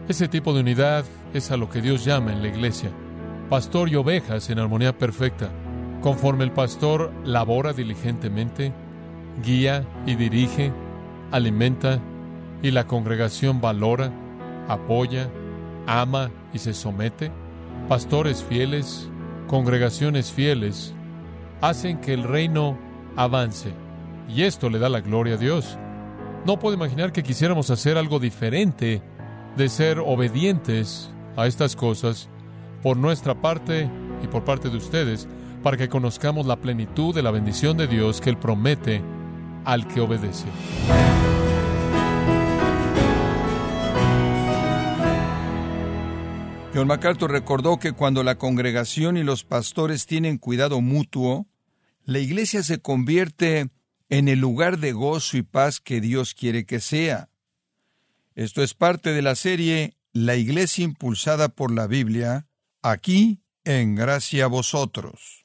Ese 0.09 0.29
tipo 0.29 0.53
de 0.53 0.61
unidad 0.61 1.05
es 1.33 1.51
a 1.51 1.57
lo 1.57 1.71
que 1.71 1.81
Dios 1.81 2.05
llama 2.05 2.33
en 2.33 2.43
la 2.43 2.49
iglesia. 2.49 2.91
Pastor 3.49 3.89
y 3.89 3.97
ovejas 3.97 4.51
en 4.51 4.59
armonía 4.59 4.97
perfecta. 4.97 5.51
Conforme 6.03 6.45
el 6.45 6.53
pastor 6.53 7.11
labora 7.25 7.73
diligentemente, 7.73 8.73
guía 9.43 9.87
y 10.05 10.17
dirige, 10.17 10.73
alimenta 11.31 11.99
y 12.63 12.73
la 12.73 12.87
congregación 12.87 13.61
valora, 13.61 14.13
apoya, 14.69 15.31
ama 15.87 16.31
y 16.53 16.59
se 16.59 16.75
somete, 16.75 17.31
pastores 17.89 18.43
fieles, 18.43 19.09
congregaciones 19.53 20.33
fieles, 20.33 20.95
hacen 21.61 22.01
que 22.01 22.15
el 22.15 22.23
reino 22.23 22.79
avance. 23.17 23.75
Y 24.27 24.45
esto 24.45 24.71
le 24.71 24.79
da 24.79 24.89
la 24.89 25.03
gloria 25.03 25.35
a 25.35 25.37
Dios. 25.37 25.77
No 26.47 26.59
puedo 26.59 26.75
imaginar 26.75 27.13
que 27.13 27.23
quisiéramos 27.23 27.69
hacer 27.69 27.99
algo 27.99 28.19
diferente 28.19 29.03
de 29.59 29.69
ser 29.69 29.99
obedientes 29.99 31.11
a 31.37 31.47
estas 31.47 31.77
cosas 31.77 32.31
por 32.83 32.97
nuestra 32.97 33.43
parte 33.43 33.91
y 34.25 34.27
por 34.27 34.43
parte 34.43 34.71
de 34.71 34.79
ustedes, 34.79 35.29
para 35.63 35.77
que 35.77 35.91
conozcamos 35.91 36.47
la 36.47 36.57
plenitud 36.57 37.15
de 37.15 37.23
la 37.23 37.31
bendición 37.31 37.77
de 37.77 37.89
Dios 37.89 38.23
que 38.23 38.31
Él 38.31 38.39
promete 38.39 39.03
al 39.67 39.87
que 39.87 40.01
obedece. 40.01 40.47
John 46.75 46.87
MacArthur 46.87 47.31
recordó 47.31 47.79
que 47.79 47.93
cuando 47.93 48.23
la 48.23 48.39
congregación 48.39 49.19
y 49.19 49.23
los 49.23 49.45
pastores 49.45 50.07
tienen 50.07 50.39
cuidado 50.39 50.81
mutuo, 50.81 51.47
la 52.07 52.19
iglesia 52.19 52.63
se 52.63 52.81
convierte 52.81 53.69
en 54.09 54.27
el 54.29 54.39
lugar 54.41 54.79
de 54.79 54.93
gozo 54.93 55.37
y 55.37 55.43
paz 55.43 55.81
que 55.81 56.01
Dios 56.01 56.33
quiere 56.33 56.65
que 56.65 56.81
sea. 56.81 57.29
Esto 58.35 58.63
es 58.63 58.73
parte 58.73 59.13
de 59.13 59.21
la 59.21 59.35
serie 59.35 59.99
La 60.15 60.37
iglesia 60.37 60.85
impulsada 60.85 61.51
por 61.51 61.71
la 61.71 61.87
Biblia, 61.87 62.47
aquí 62.81 63.43
en 63.65 63.95
Gracia 63.95 64.45
a 64.45 64.49
Vosotros. 64.49 65.45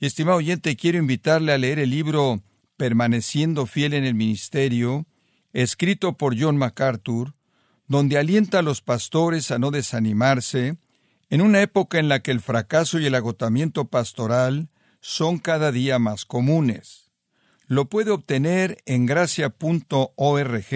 estimado 0.00 0.38
oyente, 0.38 0.74
quiero 0.74 0.98
invitarle 0.98 1.52
a 1.52 1.58
leer 1.58 1.78
el 1.78 1.90
libro 1.90 2.42
Permaneciendo 2.76 3.66
fiel 3.66 3.94
en 3.94 4.04
el 4.04 4.14
ministerio, 4.14 5.06
escrito 5.52 6.16
por 6.16 6.36
John 6.36 6.56
MacArthur, 6.56 7.34
donde 7.86 8.18
alienta 8.18 8.60
a 8.60 8.62
los 8.62 8.80
pastores 8.80 9.50
a 9.50 9.58
no 9.58 9.70
desanimarse, 9.70 10.78
en 11.30 11.40
una 11.40 11.62
época 11.62 11.98
en 11.98 12.08
la 12.08 12.20
que 12.20 12.30
el 12.30 12.40
fracaso 12.40 12.98
y 12.98 13.06
el 13.06 13.14
agotamiento 13.14 13.86
pastoral 13.86 14.68
son 15.00 15.38
cada 15.38 15.72
día 15.72 15.98
más 15.98 16.24
comunes. 16.24 17.10
Lo 17.66 17.88
puede 17.88 18.10
obtener 18.10 18.82
en 18.86 19.06
gracia.org 19.06 20.66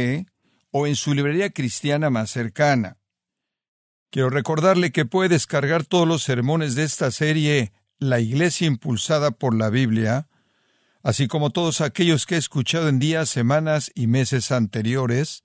o 0.70 0.86
en 0.86 0.96
su 0.96 1.14
librería 1.14 1.50
cristiana 1.50 2.10
más 2.10 2.30
cercana. 2.30 2.96
Quiero 4.10 4.30
recordarle 4.30 4.92
que 4.92 5.04
puede 5.04 5.28
descargar 5.28 5.84
todos 5.84 6.08
los 6.08 6.22
sermones 6.22 6.74
de 6.74 6.84
esta 6.84 7.10
serie 7.10 7.72
La 7.98 8.20
Iglesia 8.20 8.66
impulsada 8.66 9.30
por 9.30 9.54
la 9.54 9.68
Biblia, 9.68 10.28
así 11.02 11.28
como 11.28 11.50
todos 11.50 11.80
aquellos 11.80 12.26
que 12.26 12.36
he 12.36 12.38
escuchado 12.38 12.88
en 12.88 12.98
días, 12.98 13.28
semanas 13.28 13.90
y 13.94 14.06
meses 14.06 14.52
anteriores, 14.52 15.44